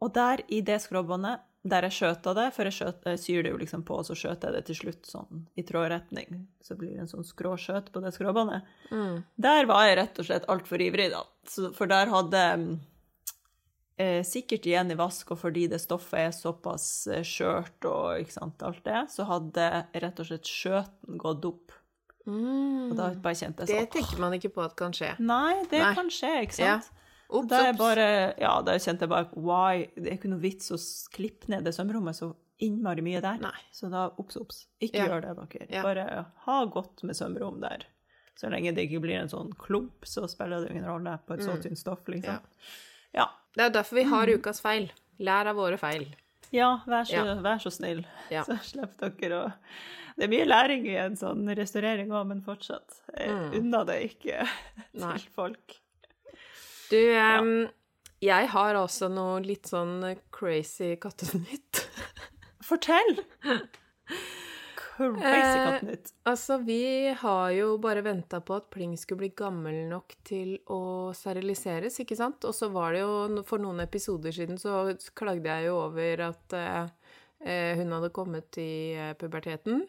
[0.00, 3.52] og der i det skråbåndet, der jeg skjøta det, for jeg, skjøt, jeg syr det
[3.54, 6.92] jo liksom på, og så skjøter jeg det til slutt sånn i trådretning, så blir
[6.92, 8.66] det en sånn skråskjøt på det skråbåndet.
[8.92, 9.22] Mm.
[9.46, 11.22] Der var jeg rett og slett altfor ivrig, da.
[11.48, 12.42] Så, for der hadde
[13.96, 18.36] eh, sikkert igjen i vask, og fordi det stoffet er såpass eh, skjørt og ikke
[18.36, 19.70] sant, alt det, så hadde
[20.04, 21.78] rett og slett skjøten gått opp.
[22.28, 22.90] Mm.
[22.90, 25.14] Og da bare kjente Det jeg sånn tenker man ikke på at kan skje.
[25.20, 25.94] Nei, det Nei.
[25.96, 26.92] kan skje, ikke sant.
[26.92, 27.00] Ja.
[27.34, 28.06] Ops, Da, er bare,
[28.38, 30.78] ja, da kjente jeg bare why Det er ikke noe vits å
[31.14, 32.28] klippe ned det sømrommet så
[32.62, 33.40] innmari mye der.
[33.42, 33.56] Nei.
[33.74, 34.66] Så da obs, obs.
[34.80, 35.08] Ikke Ja.
[35.08, 35.66] gjør det, dere.
[35.74, 35.82] Ja.
[35.82, 37.84] Bare ha godt med sømrom der.
[38.36, 41.40] Så lenge det ikke blir en sånn klump, så spiller det ingen rolle på et
[41.40, 42.40] så tynt stoff, liksom.
[43.14, 43.28] Ja.
[43.56, 44.10] Det er derfor vi Mm.
[44.10, 44.90] har ukas feil.
[45.20, 46.14] Lær av våre feil.
[46.52, 48.04] Ja, vær så, vær så snill.
[48.30, 49.52] Så slipper dere å
[50.16, 53.00] Det er mye læring i en sånn restaurering òg, men fortsatt.
[53.18, 53.54] Jeg Mm.
[53.58, 54.46] unner det ikke
[54.94, 55.80] til folk.
[56.94, 57.54] Du, em,
[58.22, 59.98] jeg har også noe litt sånn
[60.34, 61.82] crazy kattenytt.
[62.68, 63.18] Fortell!
[64.94, 66.12] Crazy Eh, kattenytt.
[66.22, 71.10] Altså, vi har jo bare venta på at Pling skulle bli gammel nok til å
[71.16, 72.46] steriliseres, ikke sant?
[72.46, 76.56] Og så var det jo For noen episoder siden så klagde jeg jo over at
[76.58, 76.86] eh,
[77.42, 79.82] eh, hun hadde kommet i eh, puberteten.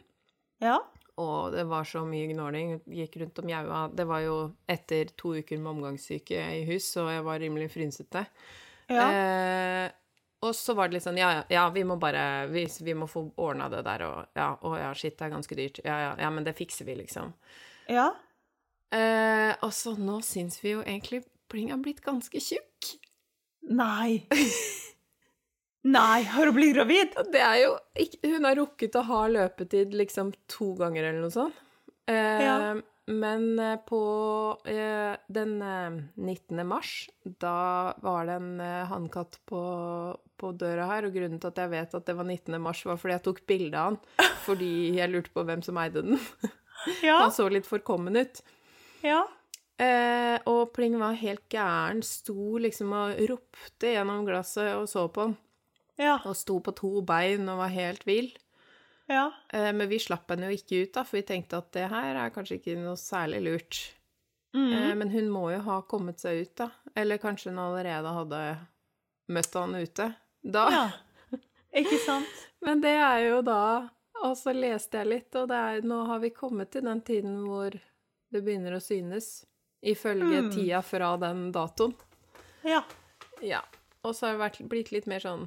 [0.63, 0.79] Ja.
[1.21, 2.79] Og det var så mye gnåling.
[2.91, 3.81] Gikk rundt og mjaua.
[3.95, 8.25] Det var jo etter to uker med omgangssyke i hus, og jeg var rimelig frynsete.
[8.91, 9.05] Ja.
[9.05, 9.85] Eh,
[10.45, 13.07] og så var det litt sånn Ja, ja, ja vi må bare Vi, vi må
[13.09, 15.79] få ordna det der, og ja, å ja, shit, det er ganske dyrt.
[15.85, 17.33] Ja, ja, ja, men det fikser vi, liksom.
[17.89, 18.11] ja.
[18.93, 22.95] Eh, og så nå syns vi jo egentlig Pling er blitt ganske tjukk.
[23.69, 24.25] Nei.
[25.85, 27.13] Nei, har hun blitt gravid?
[27.31, 31.33] Det er jo ikke Hun har rukket å ha løpetid liksom to ganger eller noe
[31.33, 31.57] sånt.
[32.09, 32.57] Eh, Ja.
[33.07, 33.99] Men eh, på
[34.65, 36.63] eh, den eh, 19.
[36.65, 39.59] mars, da var det en eh, hannkatt på,
[40.41, 42.57] på døra her, og grunnen til at jeg vet at det var 19.
[42.65, 43.99] mars, var fordi jeg tok bilde av han,
[44.47, 46.17] fordi jeg lurte på hvem som eide den.
[47.05, 47.19] Ja.
[47.27, 48.41] Han så litt forkommen ut.
[49.05, 49.21] ja.
[49.77, 55.25] Eh, og Pling var helt gæren, sto liksom og ropte gjennom glasset og så på
[55.27, 55.33] han.
[56.01, 56.17] Ja.
[56.25, 58.31] Og sto på to bein og var helt vill.
[59.07, 59.27] Ja.
[59.53, 62.17] Eh, men vi slapp henne jo ikke ut, da, for vi tenkte at det her
[62.23, 63.79] er kanskje ikke noe særlig lurt.
[64.55, 64.71] Mm.
[64.73, 66.69] Eh, men hun må jo ha kommet seg ut, da.
[66.95, 68.41] Eller kanskje hun allerede hadde
[69.35, 70.09] møtt han ute.
[70.41, 70.65] Da.
[70.71, 70.85] ja.
[71.75, 72.29] Ikke sant?
[72.63, 73.89] Men det er jo da
[74.23, 77.33] Og så leste jeg litt, og det er, nå har vi kommet til den tiden
[77.43, 79.43] hvor det begynner å synes.
[79.85, 80.51] Ifølge Mm.
[80.53, 81.91] tida fra den datoen.
[82.63, 82.79] Ja.
[83.43, 83.59] Ja.
[84.03, 85.43] Og så har det vært, blitt litt mer sånn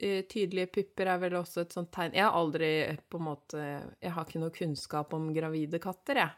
[0.00, 2.68] Tydelige pupper er vel også et sånt tegn Jeg har aldri
[3.10, 3.60] på en måte
[4.02, 6.30] Jeg har ikke noe kunnskap om gravide katter, jeg.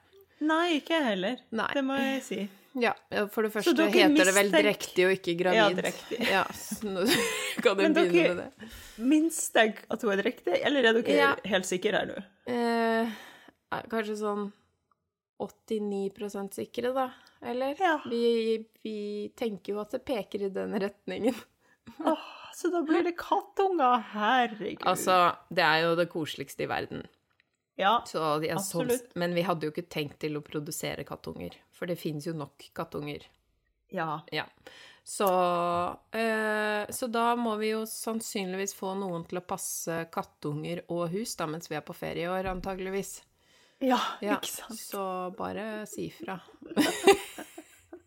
[0.47, 1.37] Nei, ikke jeg heller.
[1.57, 1.69] Nei.
[1.73, 2.39] Det må jeg si.
[2.77, 2.91] Ja,
[3.33, 5.79] for det første heter heter det vel drektig og ikke Ja, gravid.
[5.81, 6.19] drektig.
[6.29, 7.07] Ja, så nå
[7.65, 8.69] kan jeg Men dere- begynne med det.
[9.01, 11.31] Minst jeg at hun er drektig, eller er dere Ja.
[11.49, 12.19] helt sikre her nå?
[12.53, 13.15] Eh,
[13.89, 14.51] kanskje sånn
[15.41, 17.11] 89% sikre, da.
[17.43, 17.75] Eller?
[17.81, 17.97] Ja.
[18.09, 18.97] Vi, vi
[19.37, 21.35] tenker jo at det peker i den retningen.
[22.05, 24.01] Åh, så da blir det kattunger.
[24.15, 24.87] Herregud.
[24.89, 25.17] Altså,
[25.53, 27.05] det er jo det koseligste i verden.
[27.77, 27.99] Ja.
[28.09, 29.11] Så de absolutt.
[29.11, 32.33] sånn, men vi hadde jo ikke tenkt til å produsere kattunger, for det finnes jo
[32.33, 33.27] nok kattunger.
[33.93, 34.23] Ja.
[34.33, 34.47] Ja.
[35.07, 35.27] Så,
[36.17, 41.37] øh, så da må vi jo sannsynligvis få noen til å passe kattunger og hus
[41.39, 43.19] da, mens vi er på ferie i år, antageligvis.
[43.85, 44.81] Ja, Ja, ikke sant.
[44.81, 45.05] så
[45.37, 46.41] bare si fra.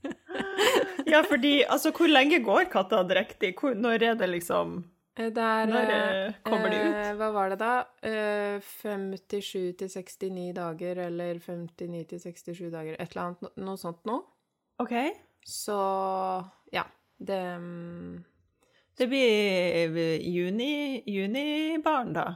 [1.09, 3.53] Ja, fordi altså, hvor lenge går katta drektig?
[3.59, 4.79] Hvor, når er det liksom
[5.19, 6.95] Eh, Det er Når eh, kommer de ut?
[6.95, 7.71] eh, Hva var det da?
[8.07, 12.95] Eh, 57 til 69 dager, eller 59 til 67 dager.
[12.99, 14.21] Et eller annet, no- noe sånt noe.
[14.79, 14.93] OK.
[15.43, 15.75] Så
[16.71, 16.85] ja.
[17.19, 18.23] Det um,
[18.95, 22.27] Det blir eh, juni, junibarn, da?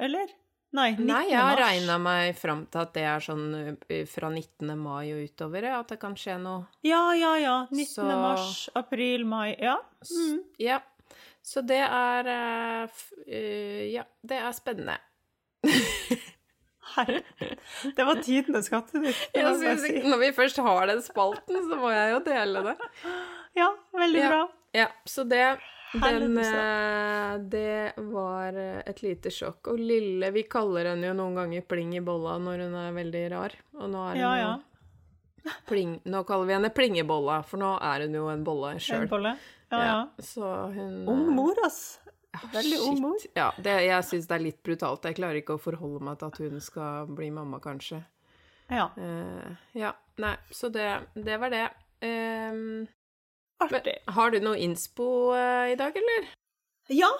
[0.00, 0.26] Eller?
[0.72, 1.06] Nei, 19.
[1.08, 3.46] Nei, jeg har regna meg fram til at det er sånn
[3.90, 4.70] eh, fra 19.
[4.78, 6.68] mai og utover, at det kan skje noe.
[6.86, 7.56] Ja, ja, ja.
[7.72, 7.86] 19.
[7.90, 9.56] Så- mars, april, mai.
[9.58, 9.78] Ja.
[10.06, 10.38] Mm.
[10.62, 10.78] Ja.
[11.42, 12.88] Så det er uh,
[13.90, 14.98] Ja, det er spennende.
[16.96, 17.20] Herre.
[17.96, 19.92] Det var tidenes jeg synes, si.
[20.06, 22.76] når vi først har den spalten, så må jeg jo dele det.
[23.58, 24.30] Ja, veldig Ja.
[24.30, 24.40] bra.
[24.74, 25.58] Ja, så det
[25.92, 26.62] den, Helvete.
[26.62, 29.72] eh, Det var eh, et lite sjokk.
[29.72, 33.24] Og Lille Vi kaller henne jo noen ganger Pling i bolla når hun er veldig
[33.32, 33.56] rar.
[33.80, 34.52] Og nå er hun Ja, ja.
[35.68, 39.08] pling, Nå kaller vi henne Plingebolla, for nå er hun jo en bolle En sjøl.
[39.70, 39.98] Ja, ja.
[40.18, 41.98] Så hun Ung eh, mor, ass.
[42.52, 43.18] Veldig ung mor.
[43.34, 45.06] Ja, det, jeg syns det er litt brutalt.
[45.08, 48.04] Jeg klarer ikke å forholde meg til at hun skal bli mamma, kanskje.
[48.70, 48.86] Ja.
[48.94, 49.90] Uh, ja,
[50.22, 50.86] nei, så det,
[51.18, 51.64] det var det.
[52.06, 52.84] Ehm,
[53.60, 53.96] Artig.
[54.08, 56.28] har du noe innspo eh, i dag, eller?
[56.88, 57.10] Ja.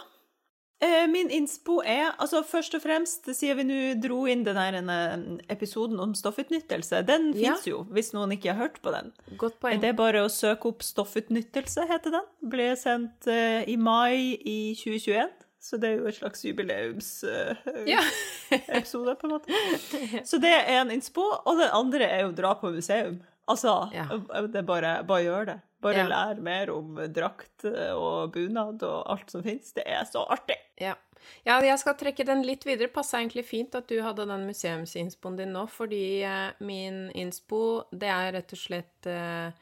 [0.82, 4.72] Eh, Min innspo er altså Først og fremst, siden vi nå dro inn den her
[4.80, 5.16] eh,
[5.52, 7.52] episoden om stoffutnyttelse, den Ja.
[7.52, 9.12] fins jo, hvis noen ikke har hørt på den.
[9.36, 9.80] Godt poeng.
[9.82, 12.24] Det er bare å søke opp Stoffutnyttelse, heter den.
[12.48, 15.28] Ble sendt eh, i mai i 2021,
[15.60, 18.00] så det er jo et slags jubileumsepisode, Ja.
[19.20, 19.52] på en måte.
[20.24, 23.20] Så det er en innspo, og den andre er jo dra på museum.
[23.50, 24.06] Altså, Ja.
[24.48, 25.58] det er bare, bare gjør det.
[25.80, 26.08] Bare Ja.
[26.08, 29.72] lær mer om drakt og bunad og alt som fins.
[29.72, 30.56] Det er så artig.
[30.80, 30.94] Ja.
[31.46, 32.88] ja, jeg skal trekke den litt videre.
[32.92, 38.08] Passa egentlig fint at du hadde den museumsinspoen din nå, fordi eh, min innspo, det
[38.12, 39.52] er rett og slett eh,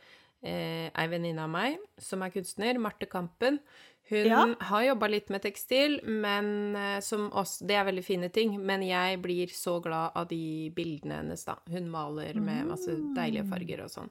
[0.43, 3.61] eh, ei venninne av meg som er kunstner, Marte Kampen.
[4.09, 4.55] Hun Ja.
[4.71, 8.81] har jobba litt med tekstil, men eh, som oss Det er veldig fine ting, men
[8.83, 11.59] jeg blir så glad av de bildene hennes, da.
[11.69, 14.09] Hun maler med masse deilige farger og sånn.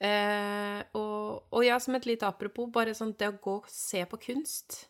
[0.00, 4.04] Eh, og, og ja, som et lite apropos, bare sånn det å gå og se
[4.06, 4.86] på kunst.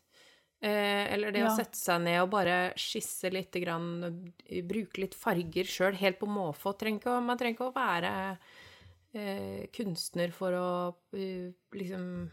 [0.62, 1.48] Eh, eller det Ja.
[1.50, 6.18] å sette seg ned og bare skisse litt, grann, eh, bruke litt farger sjøl, helt
[6.20, 6.72] på måfå.
[7.20, 8.38] Man trenger ikke å være
[9.14, 12.30] eh, kunstner for å eh, liksom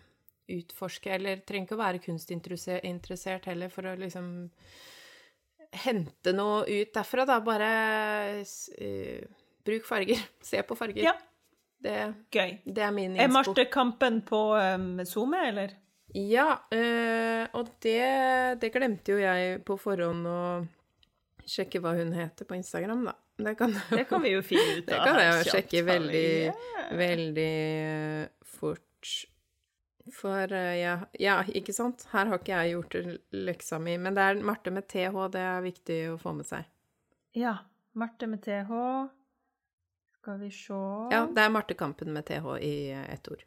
[0.59, 4.31] utforske, eller trenger ikke å være kunstinteressert heller for å liksom
[5.85, 7.39] hente noe ut derfra, da.
[7.45, 7.71] Bare
[8.41, 9.27] eh,
[9.65, 10.19] bruk farger.
[10.51, 11.03] Se på farger.
[11.11, 11.15] Ja.
[11.81, 11.95] Det,
[12.29, 12.59] Gøy.
[12.65, 13.55] det er min Er innspo.
[13.55, 15.73] Marte Kampen på um, SoMe, eller?
[16.13, 18.03] Ja, eh, og det,
[18.61, 20.41] det glemte jo jeg på forhånd å
[21.47, 23.15] sjekke hva hun heter på Instagram, da.
[23.41, 24.91] Det kan, Det kan vi jo finne ut av.
[24.91, 26.31] det kan jeg jo sjekke veldig,
[26.99, 28.25] veldig eh,
[28.59, 29.13] fort.
[30.11, 32.05] For eh, ja, ja, ikke sant?
[32.11, 32.97] Her har ikke jeg gjort
[33.31, 33.95] leksa mi.
[34.01, 36.67] Men det er Marte med TH, det er viktig å få med seg.
[37.37, 37.57] Ja.
[37.93, 38.71] Marte med TH.
[40.21, 40.77] Skal vi se
[41.11, 43.43] Ja, det er Marte Kampen med TH i eh, ett ord.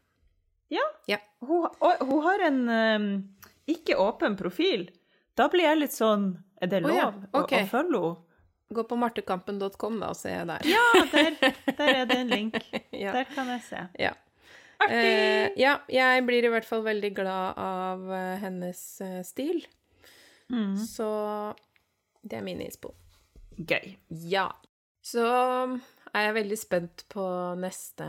[1.45, 3.09] Hun, og, hun har en um,
[3.71, 4.89] ikke åpen profil.
[5.39, 8.21] Da blir jeg litt sånn Er det lov lov ja, å, å følge henne?
[8.75, 10.65] Gå på martekampen.com, da, og se der.
[10.67, 11.37] Ja, der,
[11.69, 12.57] der er det en link.
[13.05, 13.13] Ja.
[13.13, 13.83] Der kan jeg se.
[14.01, 14.15] Ja.
[14.85, 15.15] Artig!
[15.15, 19.65] Eh, ja, jeg blir i hvert fall veldig glad av uh, hennes uh, stil.
[20.53, 20.77] Mm.
[20.87, 21.09] Så
[22.23, 22.93] det er min innspo.
[23.57, 23.95] Gøy.
[24.31, 24.49] Ja.
[25.05, 27.25] Så er jeg veldig spent på
[27.61, 28.07] neste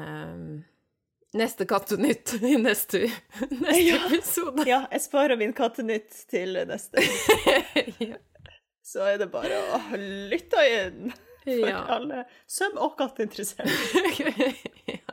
[1.35, 3.01] Neste Kattenytt i neste,
[3.51, 3.97] neste Ja.
[4.07, 4.63] episode.
[4.69, 7.03] Ja, jeg sparer min kattenytt til neste.
[7.99, 8.15] ja.
[8.85, 11.11] Så er det bare å lytte inn
[11.43, 11.81] for Ja.
[11.97, 14.53] alle søm- og katteinteresserte.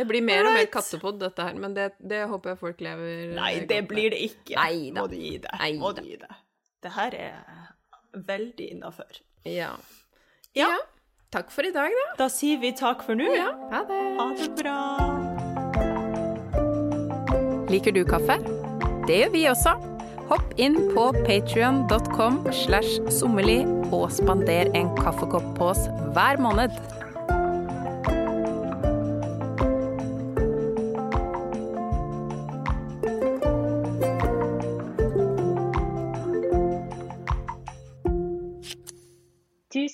[0.00, 3.34] Det blir mer og mer kattepod, dette her, men det, det håper jeg folk lever
[3.36, 3.88] Nei, det godt med.
[3.90, 4.54] blir det ikke.
[4.56, 5.02] Nei da.
[5.02, 5.52] Må du gi det.
[5.60, 6.30] Nei Må du gi det.
[6.80, 7.34] Det her er
[8.30, 9.20] veldig innafor.
[9.44, 9.74] Ja.
[10.56, 10.70] Ja.
[10.72, 10.78] ja.
[11.30, 12.06] Takk for i dag, da.
[12.24, 13.28] Da sier vi takk for nå.
[13.36, 14.00] Ja, ha det.
[14.16, 14.78] Ha det bra.
[17.70, 18.40] Liker du kaffe?
[19.06, 19.76] Det gjør vi også.
[20.30, 25.84] Hopp inn på patrion.com slash sommerli og spander en kaffekopp på oss
[26.16, 26.74] hver måned.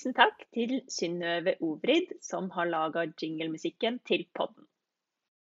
[0.07, 4.66] Tusen takk til Synnøve Ovrid, som har laga jinglemusikken til podden.